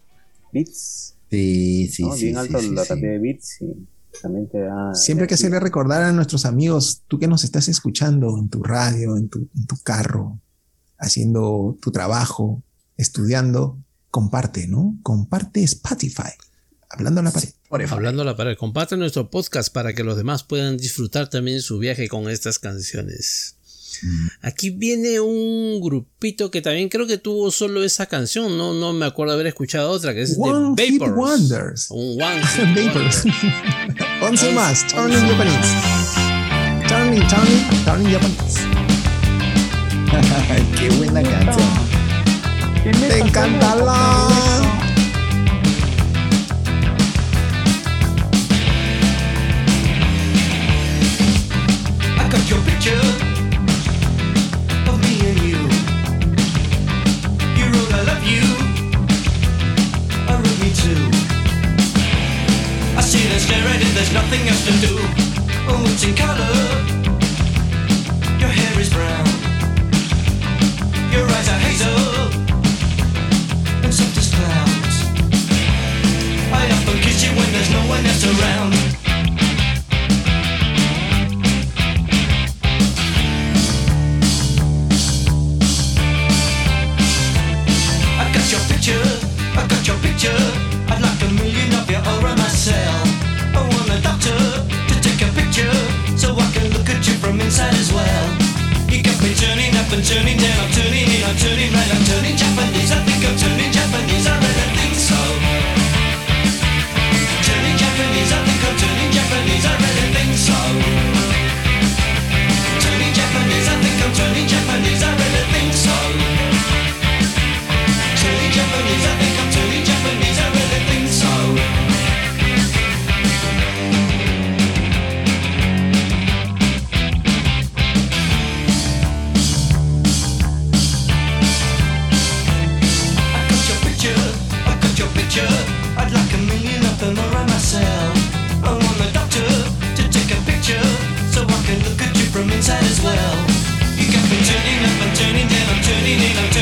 [0.52, 2.12] beats, Sí, sí, ¿no?
[2.16, 2.24] sí.
[2.26, 2.88] Bien sí, alto sí, la sí.
[2.88, 3.88] cantidad de beats y
[4.22, 4.94] también te da.
[4.94, 8.62] Siempre hay que hacerle recordar a nuestros amigos, tú que nos estás escuchando en tu
[8.62, 10.40] radio, en tu, en tu carro,
[10.98, 12.62] haciendo tu trabajo,
[12.96, 13.78] estudiando,
[14.10, 14.98] comparte, ¿no?
[15.02, 16.30] Comparte Spotify.
[16.88, 17.50] Hablando a la pared.
[17.90, 21.78] Hablando a la pared, comparte nuestro podcast para que los demás puedan disfrutar también su
[21.78, 23.56] viaje con estas canciones.
[24.42, 29.06] Aquí viene un grupito que también creo que tuvo solo esa canción, no, no me
[29.06, 31.16] acuerdo haber escuchado otra, que es One The Hit Vapors.
[31.16, 31.86] Wonders.
[31.90, 33.24] Un One Hit Vapors.
[33.24, 34.06] Wonder.
[34.22, 34.86] 11 más.
[34.86, 35.74] Turning Japanese.
[36.88, 38.60] Turning, turning, turning Japanese.
[40.78, 41.68] Qué buena canción.
[42.82, 44.59] Te encanta la.
[63.10, 64.94] See and stare at it, there's nothing else to do.
[65.66, 66.54] Oh, it's in color.
[68.38, 69.26] Your hair is brown.
[71.10, 71.90] Your eyes are hazel.
[73.82, 74.96] And soft as clouds.
[76.54, 78.74] I often kiss you when there's no one else around.
[88.22, 89.02] I got your picture.
[89.58, 90.69] I got your picture
[92.60, 93.00] cell.
[93.56, 95.72] I want a doctor to take a picture
[96.12, 98.24] so I can look at you from inside as well.
[98.92, 100.60] You got me turning up and turning down.
[100.60, 102.92] I'm turning in, I'm turning right, I'm turning Japanese.
[102.92, 104.26] I think I'm turning Japanese.
[104.26, 104.69] I read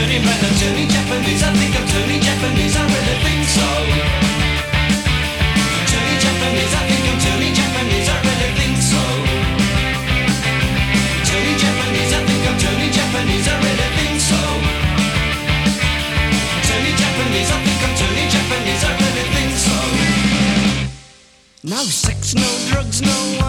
[0.08, 1.42] turning right, I'm turning Japanese.
[1.42, 3.68] I think I'm turning Japanese, I really think so.
[5.84, 9.02] Turning Japanese, I think I'm turning Japanese, I really think so.
[11.28, 14.40] Turning Japanese, I think I'm turning Japanese, I really think so.
[16.68, 19.76] Turning Japanese, I think I'm turning Japanese, I really think so.
[21.64, 23.47] No sex, no drugs, no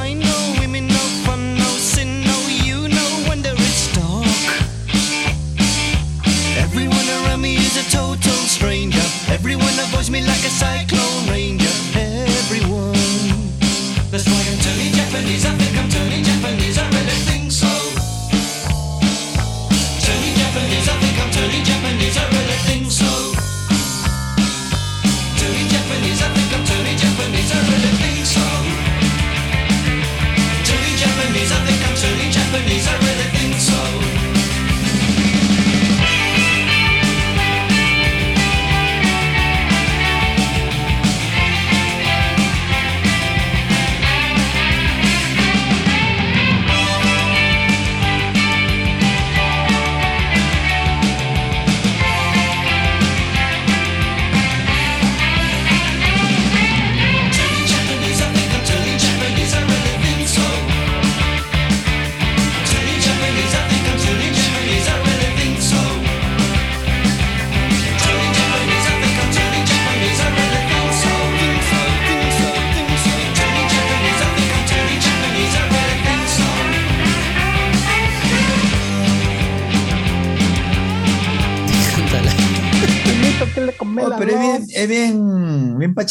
[10.59, 11.08] cyclone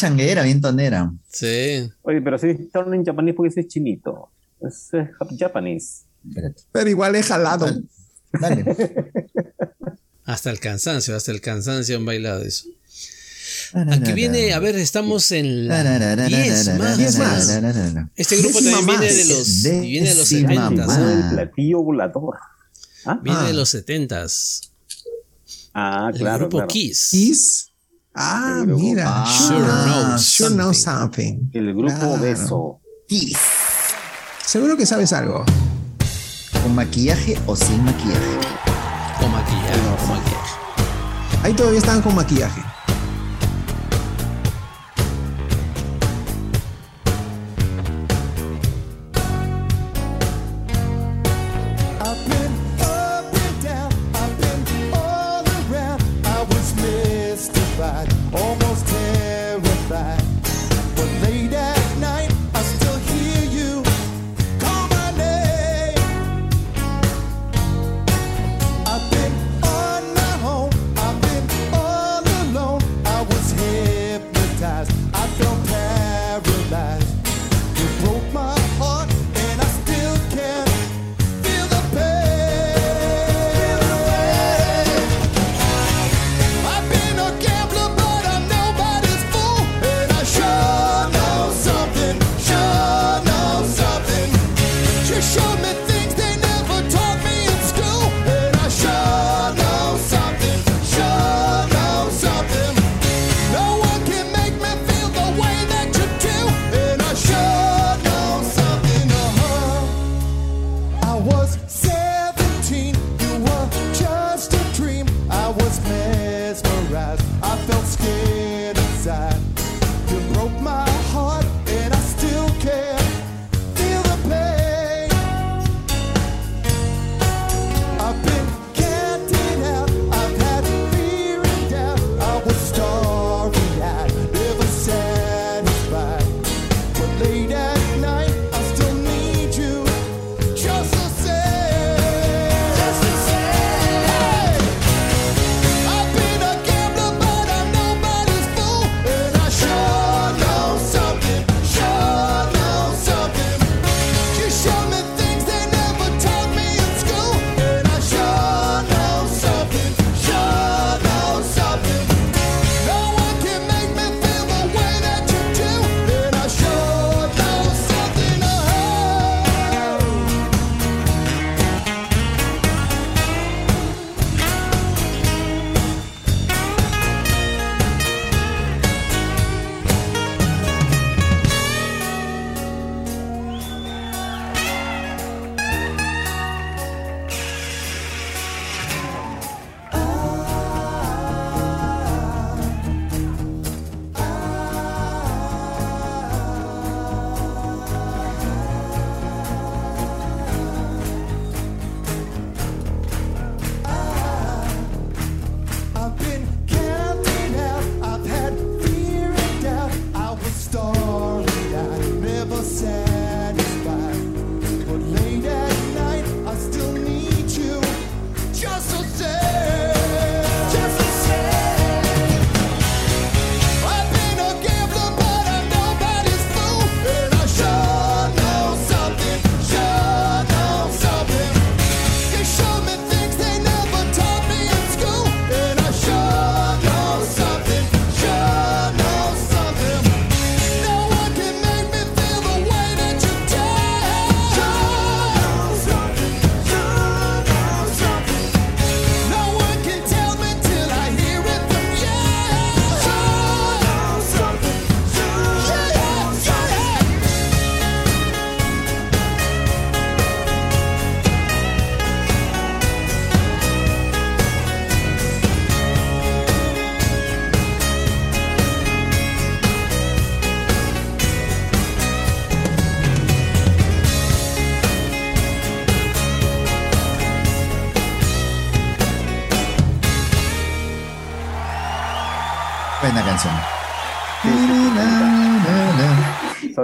[0.03, 1.13] bien, bien tonera.
[1.31, 1.91] Sí.
[2.03, 4.31] Oye, pero sí, turning Japanese porque ese es chinito.
[4.61, 6.05] Es eh, Japanese.
[6.29, 6.63] Espérate.
[6.73, 7.67] Pero igual he jalado.
[8.33, 8.65] Dale.
[10.25, 12.67] Hasta el cansancio, hasta el cansancio han bailado eso.
[13.73, 16.99] Aquí viene, a ver, estamos en la 10 más.
[16.99, 17.49] Diez más.
[18.15, 20.99] Este grupo también viene de los, viene de los Décima 70 más.
[20.99, 22.37] El platillo volador.
[23.07, 23.53] Ah, Viene de Ah.
[23.55, 24.27] los 70
[25.73, 26.39] ah El claro.
[26.41, 26.69] grupo claro.
[26.69, 27.09] Kiss.
[27.11, 27.68] Kiss.
[28.21, 29.05] Ah, grupo- mira.
[29.07, 31.35] Ah, sure knows, sure knows something.
[31.35, 31.51] something.
[31.53, 32.19] El grupo Claro.
[32.21, 32.81] beso.
[33.09, 33.39] Kiss.
[34.45, 35.45] Seguro que sabes algo.
[36.63, 38.39] ¿Con maquillaje o sin maquillaje?
[39.21, 40.53] Con maquillaje, con maquillaje.
[41.45, 42.61] Ahí todavía estaban con maquillaje.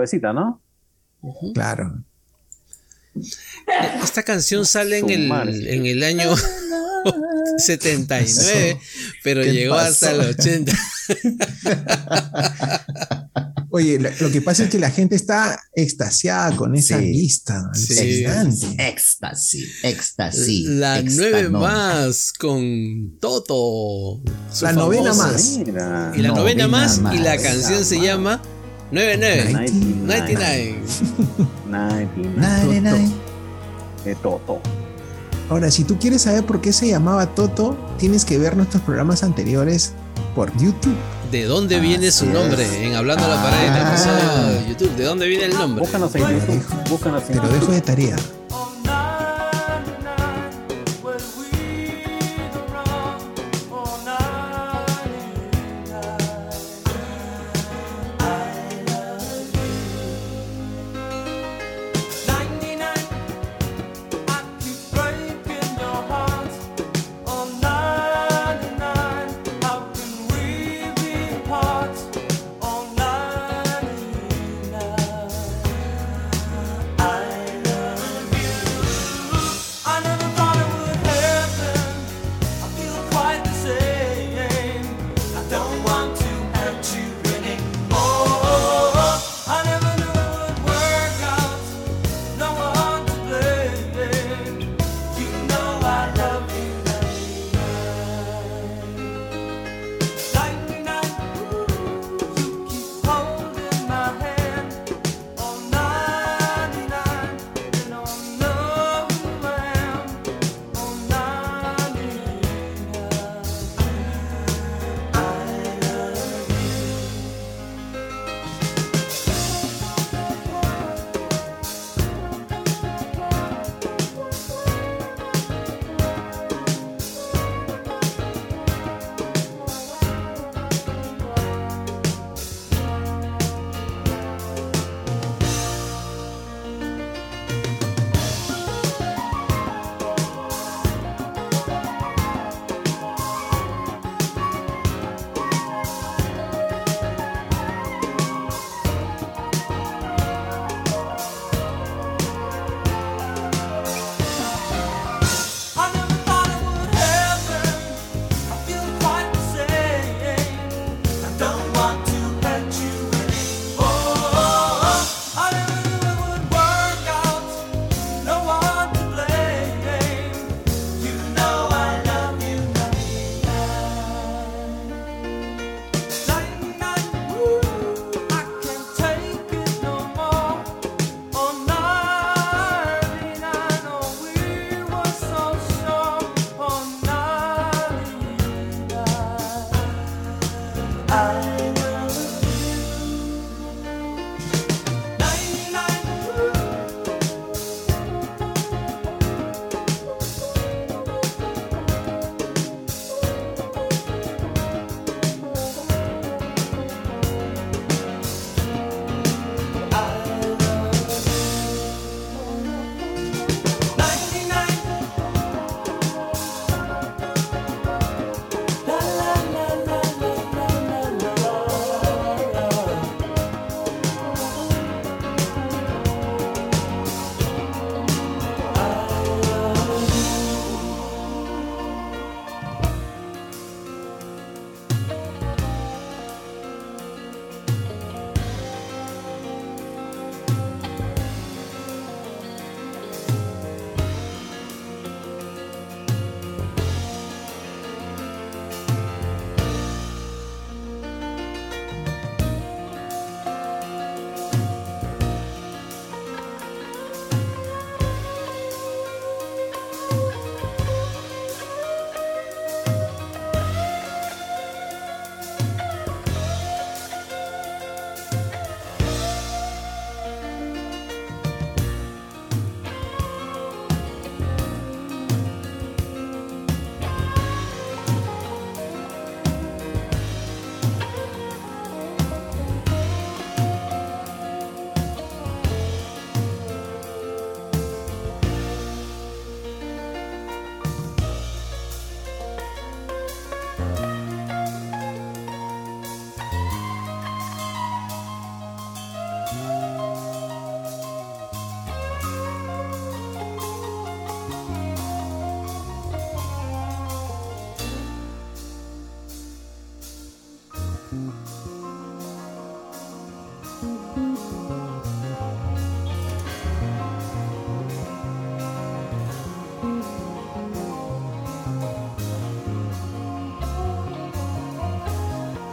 [0.07, 0.61] Suavecita, ¿no?
[1.55, 2.03] Claro.
[4.03, 6.35] Esta canción sale en el, en el año
[7.59, 8.79] 79,
[9.23, 10.31] pero ¿Qué llegó hasta el pasó?
[10.41, 10.73] 80.
[13.71, 17.07] Oye, lo, lo que pasa es que la gente está extasiada con esa Sí.
[17.07, 17.71] lista.
[17.75, 18.25] Sí.
[18.79, 20.67] Éxtasis, éxtasis.
[20.69, 24.23] La nueve más con Toto.
[24.63, 25.57] La novena más.
[25.57, 27.43] Y la novena, Novena más, y la más.
[27.43, 28.41] canción se llama
[28.91, 29.71] 99.
[30.05, 30.79] 99.
[31.67, 32.09] 99.
[32.37, 33.09] 99.
[34.05, 34.61] De Toto.
[35.51, 39.23] Ahora, si tú quieres saber por qué se llamaba Toto, tienes que ver nuestros programas
[39.23, 39.93] anteriores
[40.35, 40.95] por YouTube.
[41.31, 42.67] ¿De dónde viene su nombre?
[42.87, 44.51] En Hablando a la pared, en el Ah.
[44.63, 44.97] de YouTube.
[44.97, 45.83] ¿De dónde viene el nombre?
[45.83, 46.65] Búscanos en YouTube.
[46.89, 48.17] Búscanos en Te lo dejo de tarea.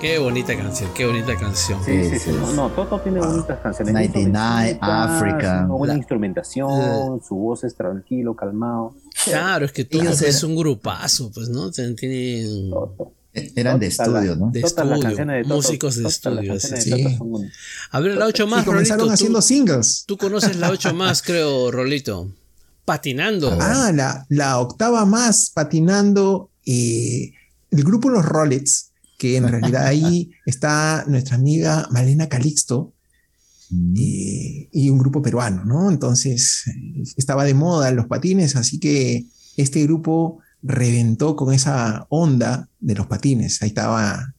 [0.02, 1.80] Qué bonita canción, qué bonita canción.
[1.86, 2.32] Sí, sí, Sí.
[2.32, 3.94] No, no, Toto tiene bonitas canciones.
[3.94, 4.82] muy 99, suavecitas,
[5.22, 5.60] África.
[5.66, 8.96] Una buena La- instrumentación, su voz es tranquilo, calmado.
[9.26, 11.70] Claro, es que Ellos es eran- un grupazo, pues, ¿no?
[11.70, 13.14] Tienen- Toto.
[13.34, 14.50] Eran de las- estudio, ¿no?
[14.52, 16.90] de todas las estudio, de Toto, músicos de las estudio, sí.
[16.90, 17.40] de Toto.
[17.92, 20.04] A ver, la 8 más, Y comenzaron Rolito, haciendo tú, singles.
[20.08, 22.28] tú conoces la 8 más, creo, Rolito.
[22.86, 23.56] Patinando.
[23.62, 27.32] Ah, la, la octava más patinando eh,
[27.70, 28.91] el grupo Los Rollets,
[29.22, 32.96] que en realidad ahí está nuestra amiga Malena Calixto
[33.72, 35.92] eh, y un grupo peruano, ¿no?
[35.92, 39.28] Entonces eh, estaba de moda los patines, así que
[39.58, 43.62] este grupo reventó con esa onda de los patines.
[43.62, 44.34] Ahí estaba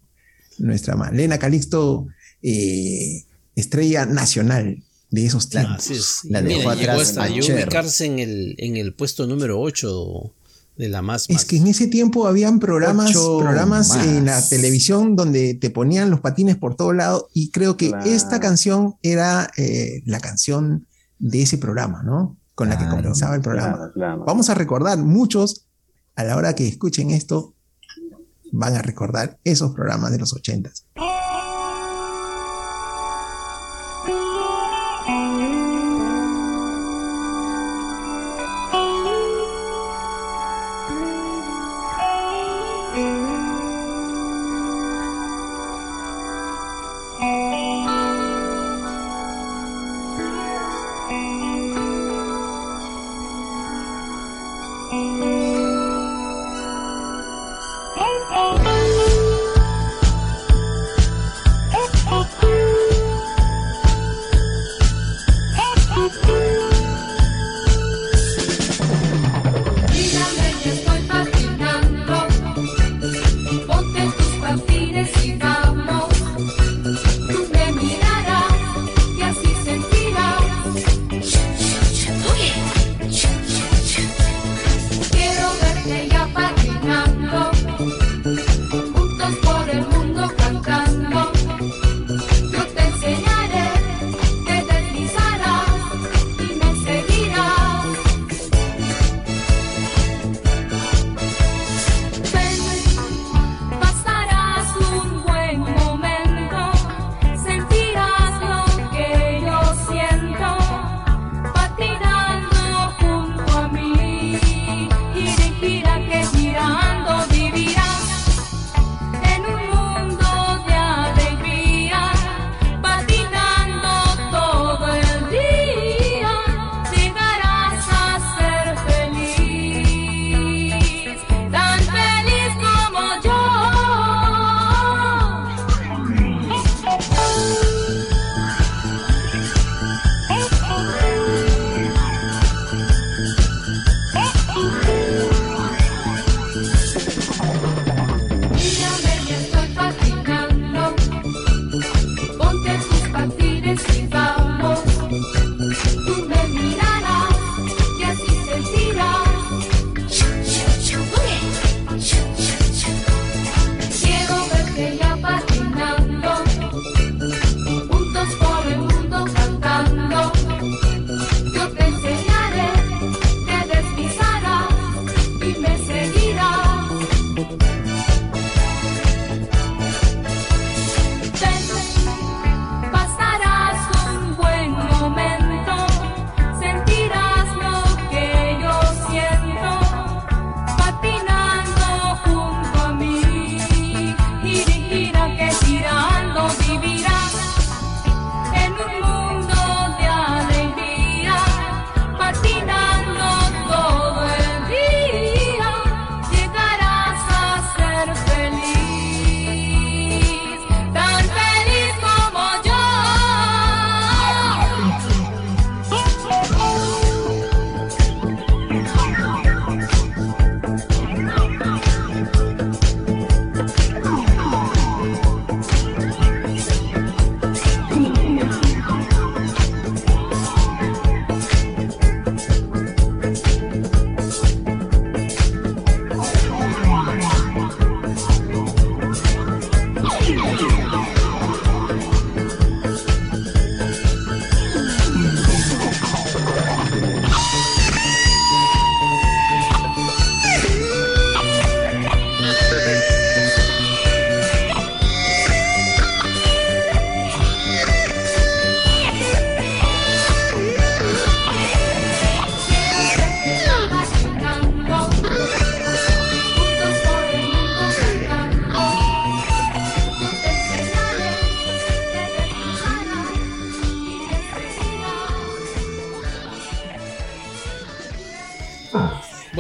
[0.59, 2.09] nuestra Malena Calixto,
[2.43, 3.23] eh,
[3.55, 6.23] estrella nacional de esos tiempos.
[6.25, 9.61] La Mira, dejó llegó atrás hasta a yo ubicarse en el, en el puesto número
[9.61, 10.35] 8
[10.77, 11.29] de la más.
[11.29, 14.07] Es que en ese tiempo habían programas, Ocho programas más.
[14.07, 18.05] en la televisión donde te ponían los patines por todo lado y creo que Claro.
[18.11, 20.87] esta canción era eh, la canción
[21.19, 22.37] de ese programa, ¿no?
[22.55, 23.91] Con la que comenzaba el programa.
[23.95, 24.25] Claro.
[24.27, 25.67] Vamos a recordar, muchos
[26.17, 27.55] a la hora que escuchen esto
[28.51, 30.85] van a recordar esos programas de los ochentas.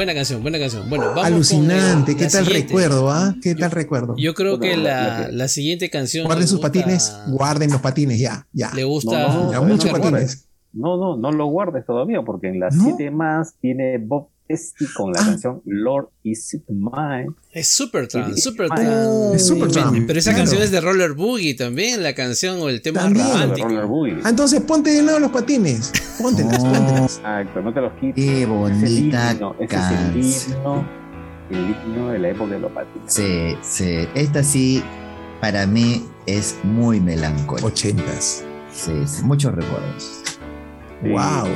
[0.02, 0.90] Buena canción, buena canción.
[0.90, 2.66] Bueno, vamos Alucinante, con ¿qué la tal siguiente.
[2.72, 3.36] recuerdo, ah?
[3.40, 4.16] ¿Qué tal recuerdo?
[4.18, 6.24] Yo creo que la, la siguiente canción.
[6.26, 8.72] Guarden sus gusta- patines, guarden los patines, ya, ya.
[8.74, 9.28] Le gusta.
[9.28, 10.48] No, no, Ya, no, muchos no, no, patines.
[10.72, 12.82] No, no, no lo guardes todavía, porque en las ¿No?
[12.82, 15.24] 7 más viene Bob Esty con la Ah.
[15.26, 17.28] canción Lord Is It Mine.
[17.52, 18.36] Es Supertramp.
[18.36, 18.80] Supertramp.
[19.06, 20.44] Oh, es Supertramp, Pero esa claro.
[20.44, 23.26] canción es de Roller Boogie también, la canción o el tema También.
[23.26, 23.68] De romántico.
[23.68, 24.16] Roller Boogie.
[24.24, 25.92] Ah, entonces ponte de nuevo los patines.
[26.20, 26.72] Póntelas, No.
[26.72, 27.16] póntelas.
[27.18, 28.14] Exacto, no te los quites.
[28.14, 30.16] Qué Ese es el bonita ese es el canción.
[30.56, 30.88] himno,
[31.50, 33.12] el himno de la época de los patines.
[33.14, 34.08] Sí, sí.
[34.14, 34.82] Esta sí,
[35.40, 37.66] para mí, es muy melancólica.
[37.66, 38.44] Ochentas.
[38.72, 40.22] Sí, sí, muchos recuerdos.
[41.02, 41.08] Sí.
[41.10, 41.48] Wow.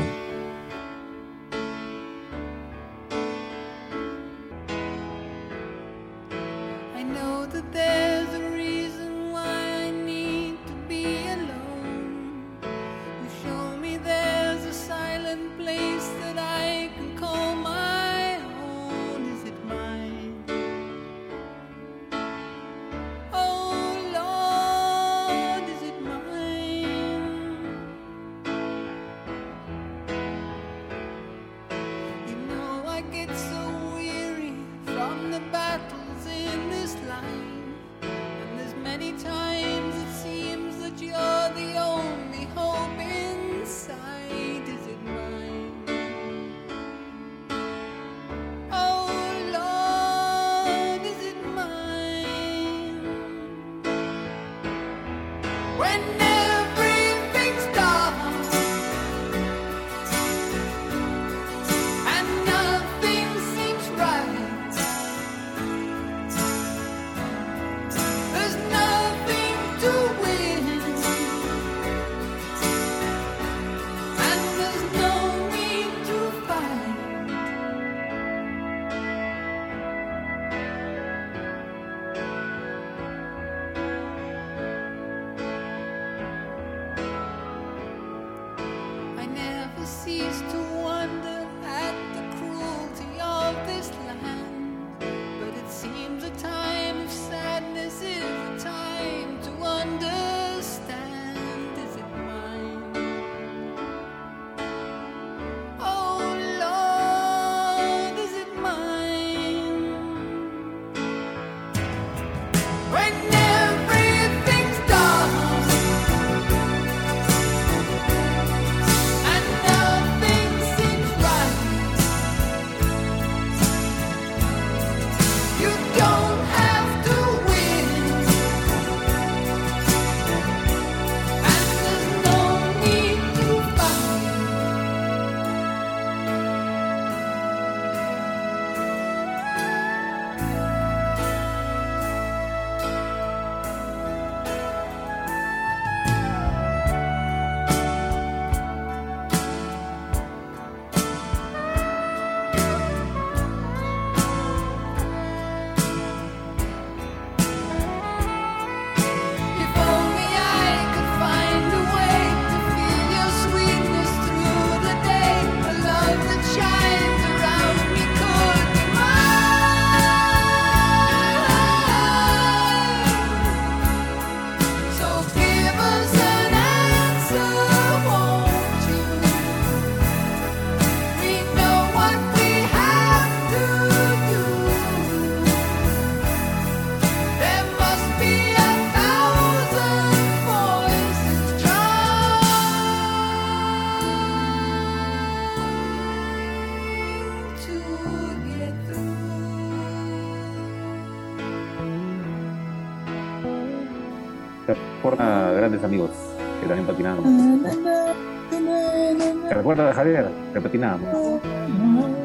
[210.77, 211.41] Patinábamos.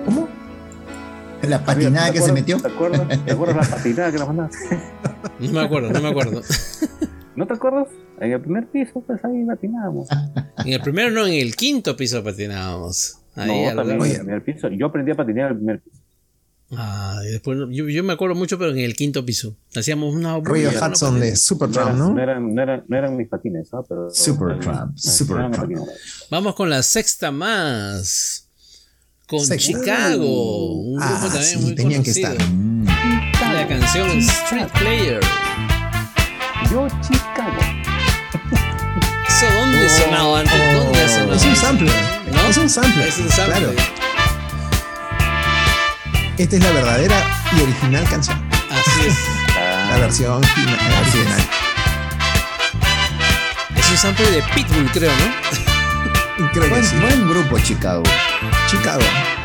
[0.05, 0.27] ¿Cómo?
[1.43, 2.57] La patinada ¿Te que se metió.
[2.57, 4.79] ¿Te acuerdas, ¿Te acuerdas la patinada que nos mandaste?
[5.39, 6.41] No me acuerdo, no me acuerdo.
[7.35, 7.87] ¿No te acuerdas?
[8.19, 10.07] En el primer piso, pues ahí patinábamos.
[10.65, 13.17] En el primero no, en el quinto piso patinábamos.
[13.35, 14.67] Ahí no, también en el primer piso.
[14.69, 15.97] Yo aprendí a patinar en el primer piso.
[16.73, 19.57] Ah, y después no- yo, yo me acuerdo mucho, pero en el quinto piso.
[19.75, 21.35] Hacíamos una bulla, Hudson de.
[21.35, 22.13] Supertramp, no, ¿no?
[22.13, 23.83] no eran, no, eran, no eran mis patines, ¿no?
[23.83, 25.79] Pero, Supertramp, Supertramp.
[26.29, 28.40] Vamos con la sexta más.
[29.31, 29.79] Con Sexta.
[29.79, 30.73] Chicago.
[30.73, 32.35] Un grupo Ah, también sí, muy tenían que estar.
[32.49, 32.85] Mm,
[33.53, 35.21] La canción Street Player.
[36.69, 37.61] Yo, Chicago.
[39.29, 40.73] ¿Eso dónde sonaba antes?
[40.73, 41.35] ¿Dónde sonaba?
[41.37, 41.93] Es un sampler.
[42.33, 42.41] ¿No?
[42.49, 43.07] Es un sampler.
[43.07, 43.57] Es un sampler.
[43.59, 43.73] Claro.
[46.37, 47.15] esta es la verdadera
[47.57, 48.37] y original canción.
[48.69, 49.15] Así es.
[49.89, 51.15] La versión Así es.
[51.15, 51.41] original.
[53.77, 56.49] Es un sample de Pitbull, creo, ¿no?
[56.51, 56.95] Creo que Buen, sí.
[56.97, 58.03] buen grupo, Chicago.
[58.71, 59.03] Chicago.
[59.03, 59.40] Never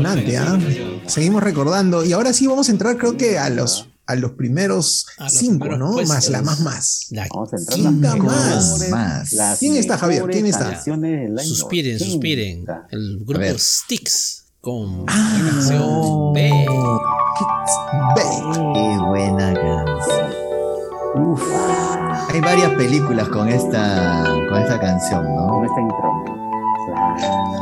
[0.00, 0.14] ¿ah?
[0.14, 1.00] canción.
[1.06, 2.04] Seguimos recordando.
[2.04, 5.32] Y ahora sí vamos a entrar, creo que a los, a los primeros A los
[5.34, 5.92] cinco, primeros ¿no?
[5.94, 6.14] puestos.
[6.14, 7.06] Más la más más.
[7.10, 8.88] La Vamos a entrar las más.
[8.90, 9.32] Más.
[9.32, 10.24] las ¿Quién está, Javier?
[10.30, 10.82] ¿Quién está?
[10.82, 11.98] Suspiren, 80.
[12.04, 12.64] suspiren.
[12.90, 13.58] El grupo.
[13.58, 16.50] Styx con Ah, la canción B.
[18.16, 18.22] Ve.
[18.74, 20.32] Qué buena canción.
[21.14, 21.42] Uf.
[22.32, 25.64] Hay varias películas con esta, con esta canción, Con ¿no?
[25.64, 26.24] esta intro.
[27.18, 27.61] Claro.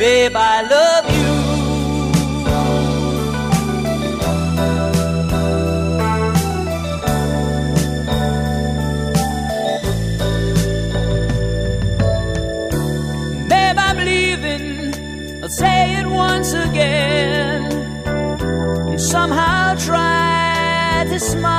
[0.00, 1.30] Babe, I love you.
[13.46, 14.94] Babe, I'm leaving.
[15.42, 17.70] I'll say it once again.
[18.88, 21.50] And somehow try to smile.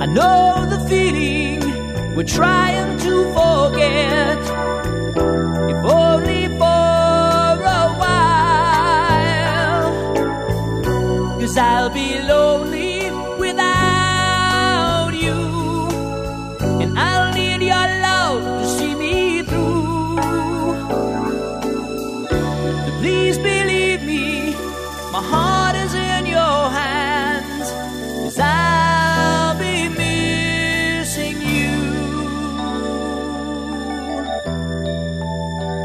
[0.00, 1.60] I know the feeling
[2.16, 4.63] we're trying to forget.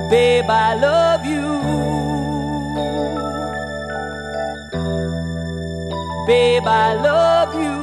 [0.09, 1.59] Babe, I love you.
[6.25, 7.79] Babe, I love you.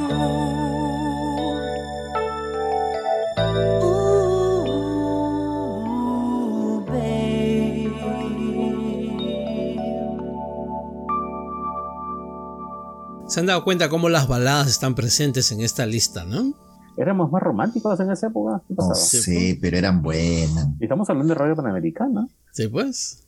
[13.28, 16.55] Se han dado cuenta cómo las baladas están presentes en esta lista, ¿no?
[16.97, 18.62] éramos más románticos en esa época.
[18.94, 20.68] Sí, sí, pero eran buenas.
[20.81, 22.28] Estamos hablando de radio panamericana.
[22.52, 23.23] Sí, pues.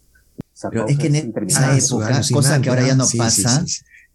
[0.71, 3.65] Pero es que en esa época, cosa que ahora ya no pasa,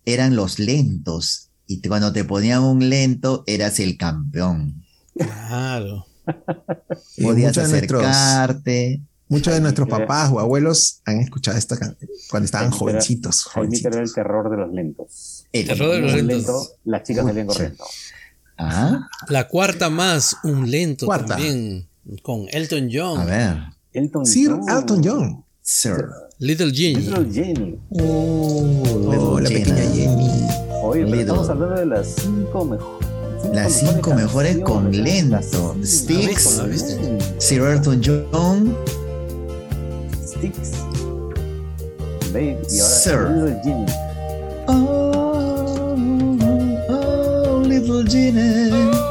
[0.06, 1.50] eran los lentos.
[1.68, 4.84] Y cuando te ponían un lento, eras el campeón.
[5.18, 6.06] Claro.
[7.22, 9.02] Podías acercarte.
[9.30, 13.46] Muchos de nuestros papás o abuelos han escuchado esta canción cuando estaban jovencitos.
[13.46, 13.94] jovencitos.
[13.94, 15.46] Era el terror de los lentos.
[15.52, 16.36] El, terror de los, lentos.
[16.36, 16.76] lentos.
[16.84, 17.84] Las chicas salían corriendo.
[18.68, 19.10] Ajá.
[19.30, 21.36] La cuarta más, un lento cuarta.
[21.36, 21.88] también,
[22.22, 23.20] con Elton John.
[23.20, 23.58] A ver.
[23.94, 24.70] Elton Sir John.
[24.70, 25.46] Elton John.
[25.62, 26.10] Sir.
[26.40, 26.96] Little Jenny.
[27.06, 27.80] Little Jenny.
[27.92, 29.66] Oh, oh la Jenna.
[29.66, 30.30] pequeña Jenny.
[30.84, 33.08] Oye, pero estamos hablando de las cinco mejores.
[33.54, 35.76] Las cinco mejores con lento.
[35.84, 36.62] Sticks.
[37.40, 38.76] Sir Elton John.
[40.26, 40.72] Sticks.
[42.34, 43.30] Babe, y ahora Sir.
[43.30, 43.86] Little Jenny.
[44.68, 45.13] Oh.
[47.94, 49.03] sul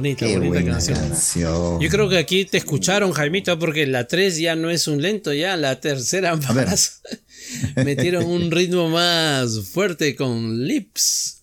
[0.00, 0.98] Bonita, Qué bonita buena canción.
[0.98, 1.80] canción.
[1.80, 5.32] Yo creo que aquí te escucharon, Jaimito, porque la 3 ya no es un lento,
[5.34, 7.02] ya la tercera más.
[7.76, 11.42] Metieron un ritmo más fuerte con lips.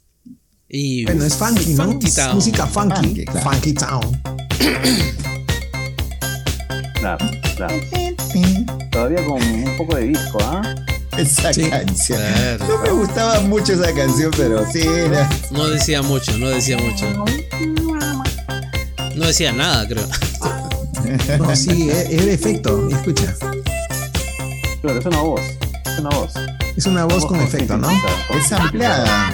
[0.69, 1.83] Y Bueno, es funky, ¿no?
[1.85, 2.35] Funky Es Town.
[2.35, 2.95] música funky.
[2.95, 3.51] Funky, claro.
[3.51, 4.21] Funky Town.
[6.99, 7.25] Claro,
[7.55, 7.79] claro.
[8.91, 10.75] Todavía con un poco de disco, ¿ah?
[11.17, 11.69] Esa Sí.
[11.69, 12.19] canción.
[12.19, 12.67] Claro.
[12.67, 17.05] No me gustaba mucho esa canción, pero sí, era- No decía mucho, no decía mucho.
[19.27, 20.07] No decía nada, creo.
[21.37, 22.87] No, sí, es, es de efecto.
[22.87, 23.35] Escucha.
[24.81, 25.41] Claro, es una voz.
[25.85, 26.33] Es una voz.
[26.77, 27.89] Es una voz con efecto, ¿no?
[28.33, 29.29] es ampliada.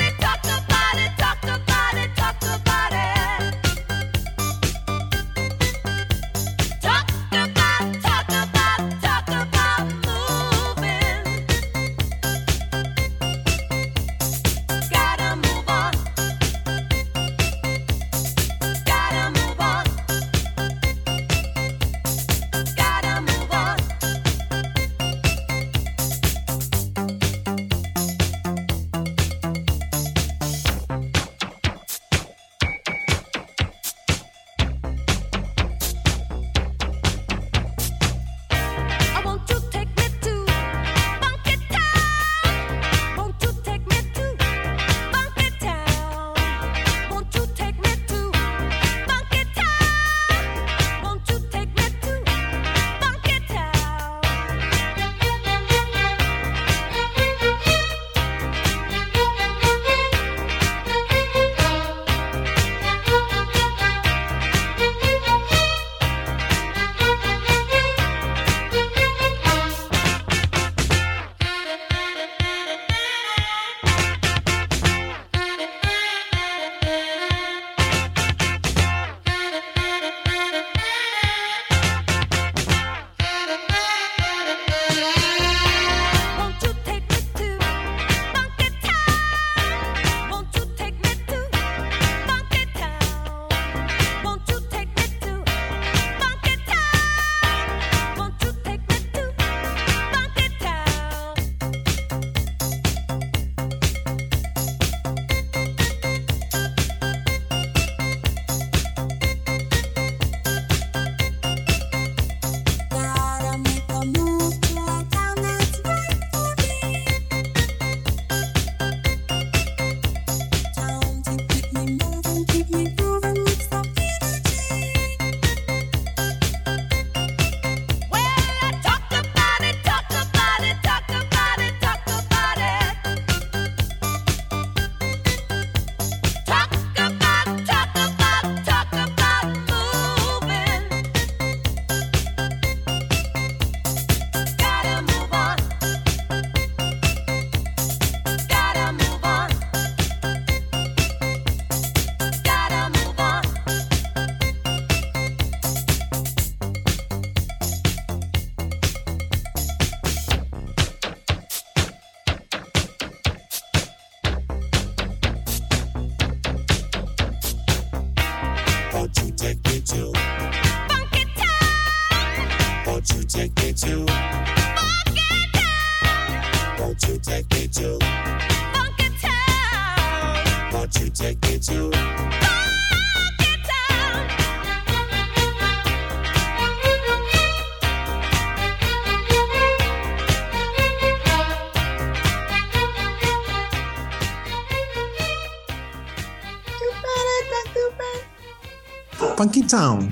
[199.74, 200.10] Town.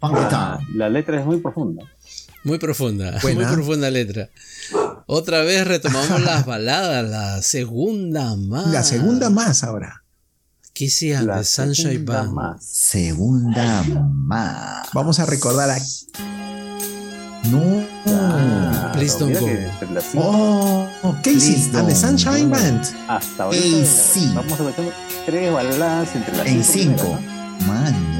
[0.00, 0.58] Funky Town.
[0.74, 1.84] la letra es muy profunda.
[2.44, 3.46] Muy profunda, Buena.
[3.46, 4.30] muy profunda letra.
[5.06, 8.68] Otra vez retomamos las baladas, la segunda más.
[8.68, 10.02] La segunda más ahora.
[10.72, 12.32] ¿Qué sea La de Sunshine Band?
[12.32, 12.64] más.
[12.64, 13.82] Segunda
[14.12, 14.88] más.
[14.94, 15.78] Vamos a recordar a
[17.50, 17.86] No.
[18.06, 19.46] Ah, Please don't go.
[20.16, 20.88] Oh,
[21.22, 21.94] Casey and the.
[21.94, 22.82] Sunshine Band.
[23.08, 24.30] Hasta sí.
[24.34, 24.92] Vamos a meter
[25.26, 26.98] tres baladas entre las En cinco.
[26.98, 27.66] cinco.
[27.66, 28.15] Man.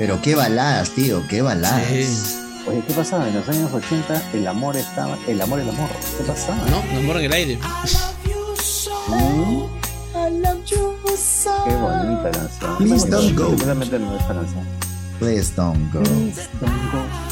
[0.00, 2.38] Pero qué baladas, tío, qué baladas.
[2.66, 3.28] Oye, ¿qué pasaba?
[3.28, 5.18] En los años 80 el amor estaba.
[5.28, 5.90] El amor, el amor.
[6.16, 6.56] ¿Qué pasaba?
[6.70, 7.58] No, no amor en el aire.
[9.08, 9.64] Mm.
[11.66, 12.76] Qué bonita canción.
[12.78, 13.54] Please don't go.
[15.18, 16.00] Please don't go.
[16.00, 17.29] Don't go.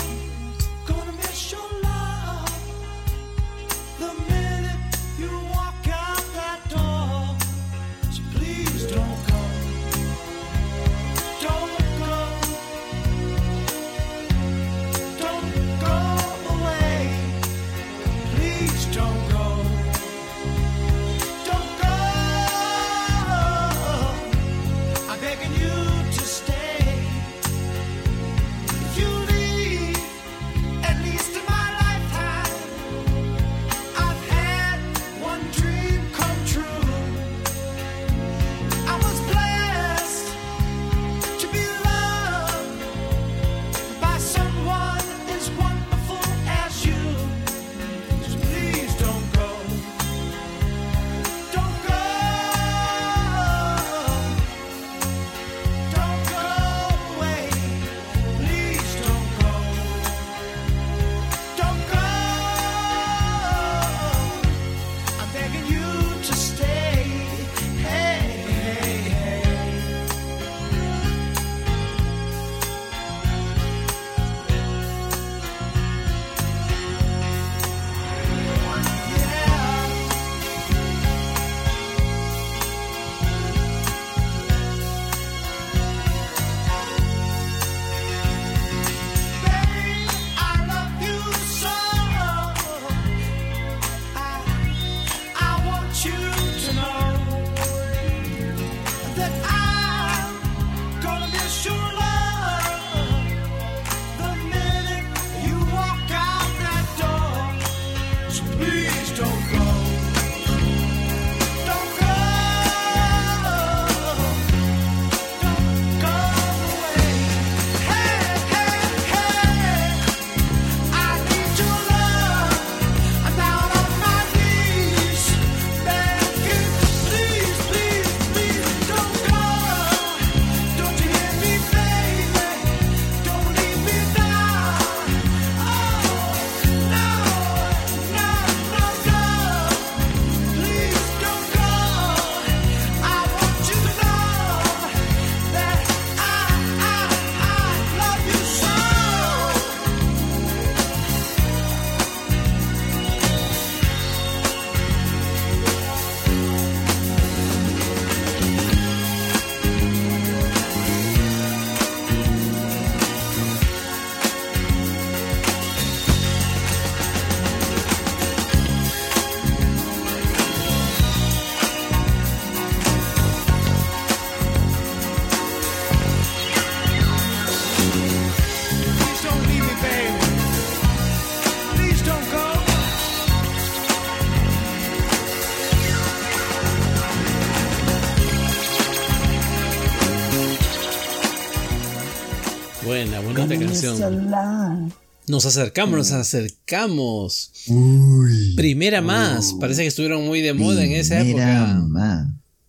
[193.48, 194.92] Bonita canción.
[195.26, 197.52] Nos acercamos, nos acercamos.
[197.68, 198.54] Uy.
[198.56, 199.54] Primera más.
[199.60, 201.78] Parece que estuvieron muy de moda en esa época.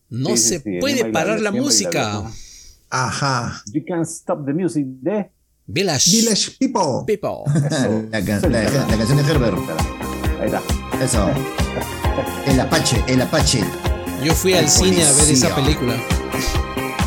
[0.10, 2.04] No Sí, sí, se sí, puede parar la música.
[2.20, 2.36] bailable.
[2.90, 3.64] Ajá.
[3.72, 5.30] You can't stop the music de.
[5.68, 7.06] Village, Village People.
[7.06, 7.44] People.
[8.12, 9.56] La, can- la- la canción de Herbert.
[10.42, 10.62] Ahí está.
[11.04, 11.30] Eso.
[12.48, 13.64] El Apache, el Apache.
[14.26, 15.94] Yo fui al cine a ver esa película.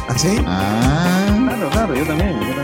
[0.08, 0.28] ¿Así?
[0.46, 1.44] Ah.
[1.48, 2.61] Claro, claro, yo también, yo también.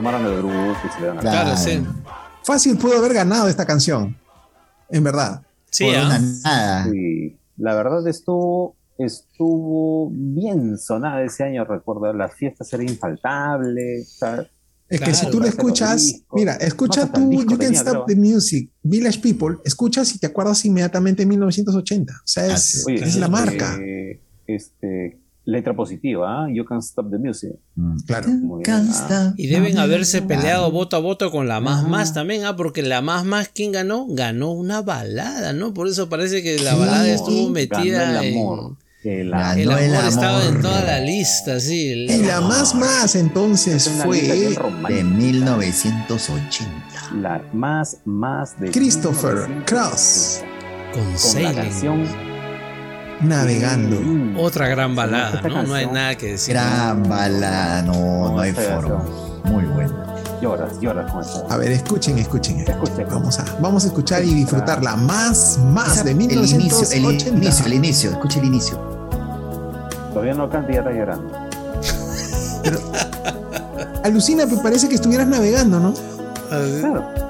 [0.00, 1.84] Formaron el grupo y se le dan a Claro, sí.
[2.42, 4.16] Fácil pudo haber ganado esta canción.
[4.88, 5.42] En verdad.
[5.70, 6.06] Sí, Por ¿ah?
[6.06, 6.84] una nada.
[6.90, 14.18] Sí, la verdad estuvo estuvo bien sonada ese año, recuerdo, las fiestas eran infaltables.
[14.88, 18.70] Es que Claro, si tú le escuchas, mira, escucha tú You tenía, Stop the Music,
[18.82, 22.12] Village People, escuchas y te acuerdas inmediatamente de 1980.
[22.12, 23.78] O sea, es, Oye, es la marca.
[24.46, 26.48] Este, letra positiva, ¿ah?
[26.52, 27.52] You can stop the music.
[27.74, 27.96] Mm.
[28.06, 28.28] Claro.
[28.28, 29.04] Muy bien, Can't ah.
[29.28, 32.56] stop Y deben haberse peleado voto a voto con la más más también, ¿ah?
[32.56, 34.06] Porque la más más, ¿quién ganó?
[34.08, 35.72] Ganó una balada, ¿no?
[35.74, 38.38] Por eso parece que la balada estuvo metida Ganó el en...
[38.38, 38.76] amor.
[39.02, 39.58] El Ganó amor.
[39.58, 40.62] El amor, el estaba en amor.
[40.62, 41.88] toda la lista, sí.
[41.90, 44.20] el- Y la más más entonces fue.
[44.88, 46.70] De 1980.
[47.20, 49.64] La más, más de Christopher 1980.
[49.66, 50.42] Cross,
[50.92, 52.29] Con Con la canción
[53.20, 54.00] navegando.
[54.00, 54.36] Mm.
[54.38, 55.62] Otra gran balada, Esta ¿no?
[55.64, 56.54] No hay nada que decir.
[56.54, 57.92] Gran balada, no,
[58.32, 59.04] no hay esta forma.
[59.44, 59.96] Muy buena.
[60.40, 61.40] Lloras, lloras con esa.
[61.50, 62.60] A ver, escuchen, escuchen.
[62.60, 63.06] Escuchen.
[63.10, 67.02] Vamos a, vamos a escuchar y disfrutar la más más Esa- de el inicio, el
[67.02, 67.28] 1980.
[67.36, 68.78] inicio, el inicio, escucha el inicio.
[70.12, 71.30] Todavía no canta y ya está llorando.
[74.02, 75.94] Alucina, me parece que estuvieras navegando, ¿no?
[76.80, 77.29] Claro.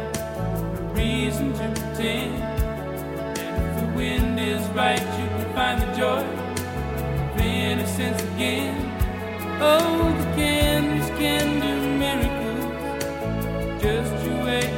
[1.31, 2.35] Reason to pretend.
[3.39, 8.75] And if the wind is right, you can find the joy of innocence again.
[9.61, 12.65] Oh, the canvas can do miracles.
[13.81, 14.71] Just you wait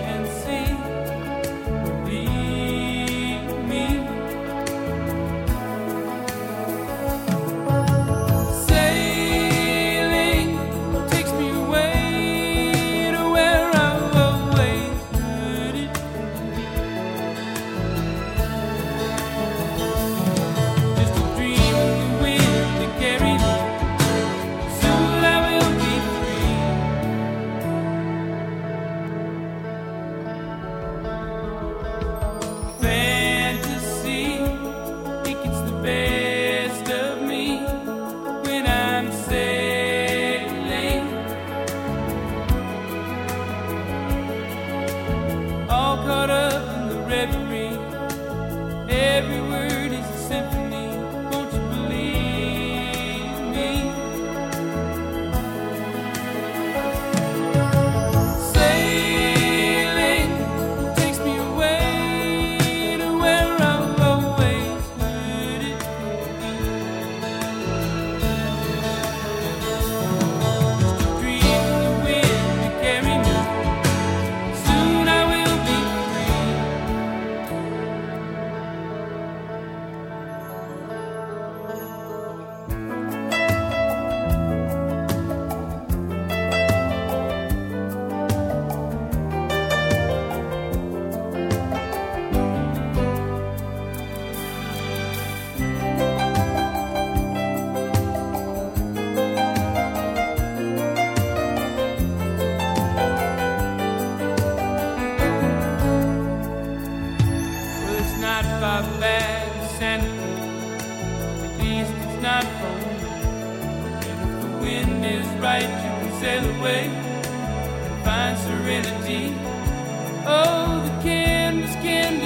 [120.26, 122.23] Oh, the canvas can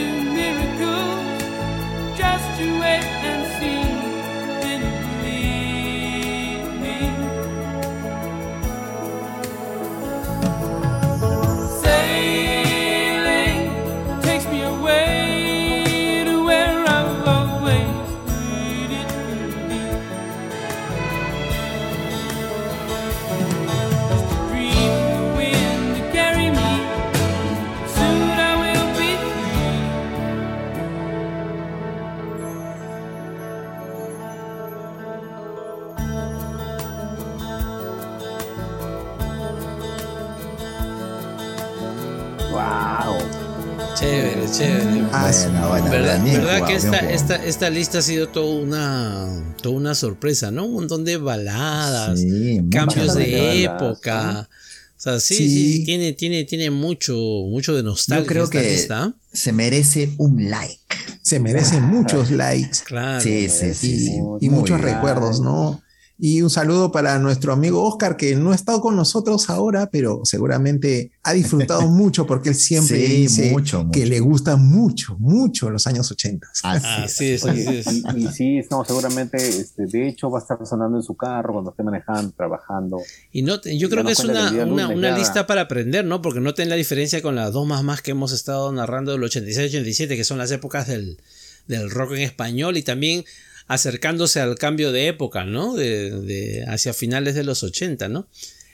[45.35, 45.47] Ah.
[45.49, 49.55] Buena, buena, ¿Verdad, bien verdad jugado, que esta, esta, esta lista ha sido toda una,
[49.61, 50.65] toda una sorpresa, ¿no?
[50.65, 54.49] Un montón de baladas, Sí, cambios de baladas, época.
[54.97, 55.49] O sea, sí, Sí.
[55.73, 58.23] sí, tiene, tiene, tiene mucho, mucho de nostalgia.
[58.23, 59.13] Yo creo esta que lista.
[59.31, 60.79] se merece un like.
[61.21, 63.21] Se merecen muchos likes Claro.
[63.21, 63.91] Sí, sí, sí.
[63.93, 64.11] y, sí.
[64.41, 64.93] y Muy muchos bien.
[64.95, 65.81] recuerdos, ¿no?
[66.19, 70.21] Y un saludo para nuestro amigo Oscar, que no ha estado con nosotros ahora, pero
[70.23, 73.91] seguramente ha disfrutado mucho porque él siempre Sí, dice mucho, mucho.
[73.91, 76.47] que le gustan mucho, mucho los años 80.
[76.47, 77.13] Así Ah, es.
[77.13, 78.03] sí, sí, Oye, sí.
[78.15, 81.53] y, y sí, no, seguramente, este, de hecho, va a estar sonando en su carro
[81.53, 82.97] cuando esté manejando, trabajando.
[83.31, 86.23] Y no, te- yo creo que es una, una, una lista para aprender, ¿no?
[86.23, 90.07] Porque noten la diferencia con las dos más más que hemos estado narrando del 86-87,
[90.15, 91.19] que son las épocas del,
[91.67, 93.23] del rock en español y también
[93.67, 95.75] acercándose al cambio de época, ¿no?
[95.75, 98.27] De, de hacia finales de los 80, ¿no?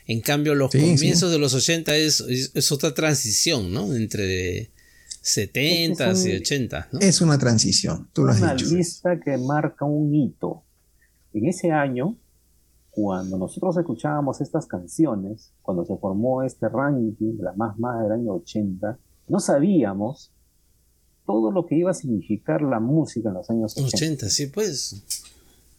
[0.05, 3.93] En cambio, los Sí, comienzos de los 80 es, es, es otra transición, ¿no?
[3.95, 4.69] Entre
[5.21, 6.99] 70 Es y un- 80, ¿no?
[6.99, 8.75] Es una transición, tú lo has una dicho.
[8.75, 10.63] lista que marca un hito.
[11.33, 12.17] En ese año,
[12.91, 18.33] cuando nosotros escuchábamos estas canciones, cuando se formó este ranking, la más más del año
[18.33, 18.99] 80,
[19.29, 20.31] no sabíamos
[21.25, 23.95] todo lo que iba a significar la música en los años 80.
[23.97, 25.03] 80, sí, pues.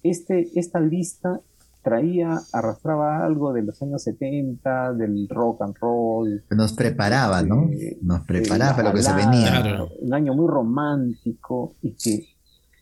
[0.03, 1.41] Este, esta lista
[1.83, 6.43] traía, arrastraba algo de los años 70, del rock and roll.
[6.51, 7.71] Nos preparaba, ¿no?
[7.73, 9.61] eh, Nos preparaba para lo que se venía.
[9.61, 9.89] Claro.
[10.01, 12.27] Un año muy romántico y que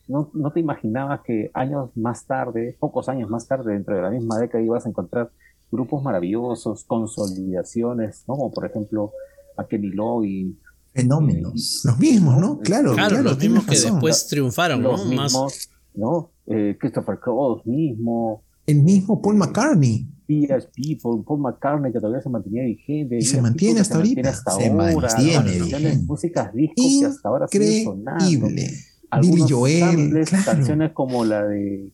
[0.08, 4.10] no, no te imaginabas que años más tarde, pocos años más tarde, dentro de la
[4.10, 5.30] misma década, ibas a encontrar
[5.70, 8.36] grupos maravillosos, consolidaciones, ¿no?
[8.36, 9.12] Como por ejemplo
[9.56, 10.56] a Kenny Loggins,
[10.94, 11.82] Fenómenos.
[11.84, 12.58] Los mismos, ¿no?
[12.60, 13.92] Claro, Claro, claro, los mismos que razón.
[13.92, 14.92] después triunfaron, ¿no?
[14.92, 16.30] los Más, mismos, ¿no?
[16.46, 20.06] Eh, Christopher Cross mismo, El mismo Paul McCartney.
[20.26, 20.68] P.S.
[20.74, 24.32] People, Paul McCartney que todavía se mantenía vigente, Y se mantiene hasta se ahorita.
[24.34, 25.98] Se mantiene Canciones, vigente.
[26.06, 28.24] músicas discos que hasta ahora siguen sonando.
[28.24, 28.62] Increíble.
[28.62, 28.76] Billy
[29.10, 30.44] Algunos Joel, samples, claro.
[30.46, 31.90] canciones como la de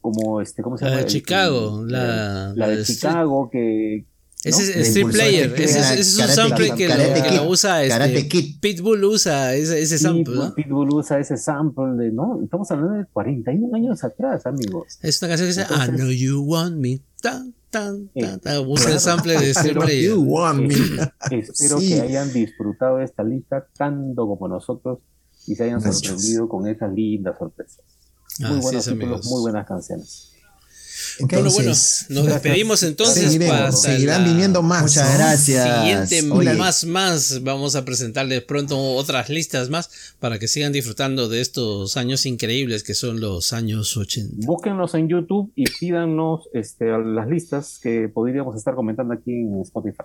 [0.00, 2.84] como este cómo se La llama de El- Chicago, el- la- la la de de
[2.84, 4.06] Chicago que
[4.44, 4.82] Ese es ¿no?
[4.82, 5.54] Street Player.
[5.60, 8.60] Ese, es un sample Kid, que, lo, que lo usa este, Kid.
[8.60, 10.54] Pitbull usa ese, ese sample, ¿no?
[10.54, 15.20] Pitbull, Pitbull usa ese sample de no estamos hablando de 41 años atrás amigos Es
[15.22, 17.00] una canción que dice I know you want me.
[17.22, 18.66] Tan, tan, tan, tan.
[18.66, 20.10] Usa el sample de Street Player.
[20.10, 20.74] You want me.
[21.30, 21.88] Espero Sí.
[21.88, 24.98] que hayan disfrutado de esta lista tanto como nosotros
[25.46, 26.06] y se hayan Gracias.
[26.06, 27.80] sorprendido con esas lindas sorpresas
[28.40, 29.26] muy Así buenos es, títulos, amigos.
[29.26, 30.30] muy buenas canciones
[31.20, 34.82] Bueno, bueno, nos despedimos entonces seguiremos, para seguirán la viniendo más.
[34.82, 35.80] Muchas gracias.
[35.80, 41.28] Siguiente Oye, más más vamos a presentarles pronto otras listas más para que sigan disfrutando
[41.28, 44.46] de estos años increíbles que son los años 80.
[44.46, 50.04] búsquenlos en YouTube y pídanos este, las listas que podríamos estar comentando aquí en Spotify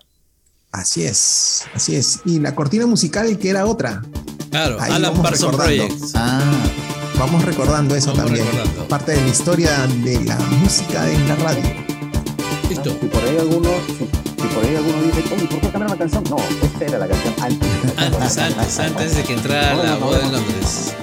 [0.71, 2.21] Así es, así es.
[2.25, 4.03] Y la cortina musical que era otra.
[4.51, 5.57] Claro, Ahí Alan recordando.
[5.57, 5.93] Project.
[6.13, 8.45] Ah, Vamos recordando eso Vamos también.
[8.48, 8.88] recordando.
[8.88, 9.72] Parte de la historia
[10.03, 11.64] de la música en la radio.
[12.69, 12.95] Listo.
[13.01, 13.93] si por ahí alguno si,
[14.41, 16.23] si por ahí alguno dice oye ¿por qué cambiar la canción?
[16.30, 20.31] no esta era la canción antes Antes, antes, antes de que entrara la boda en
[20.31, 20.93] Londres.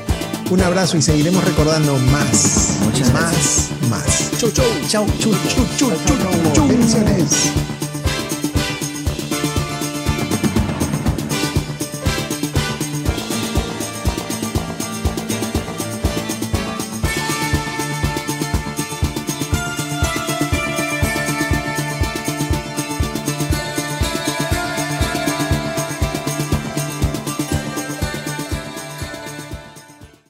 [0.48, 4.30] Un abrazo y seguiremos recordando más, Muchas más, más.
[4.38, 4.64] Chau, chau.
[4.88, 6.68] Chau, chu, chu, chu, chu, chu.
[6.68, 7.50] Bendiciones.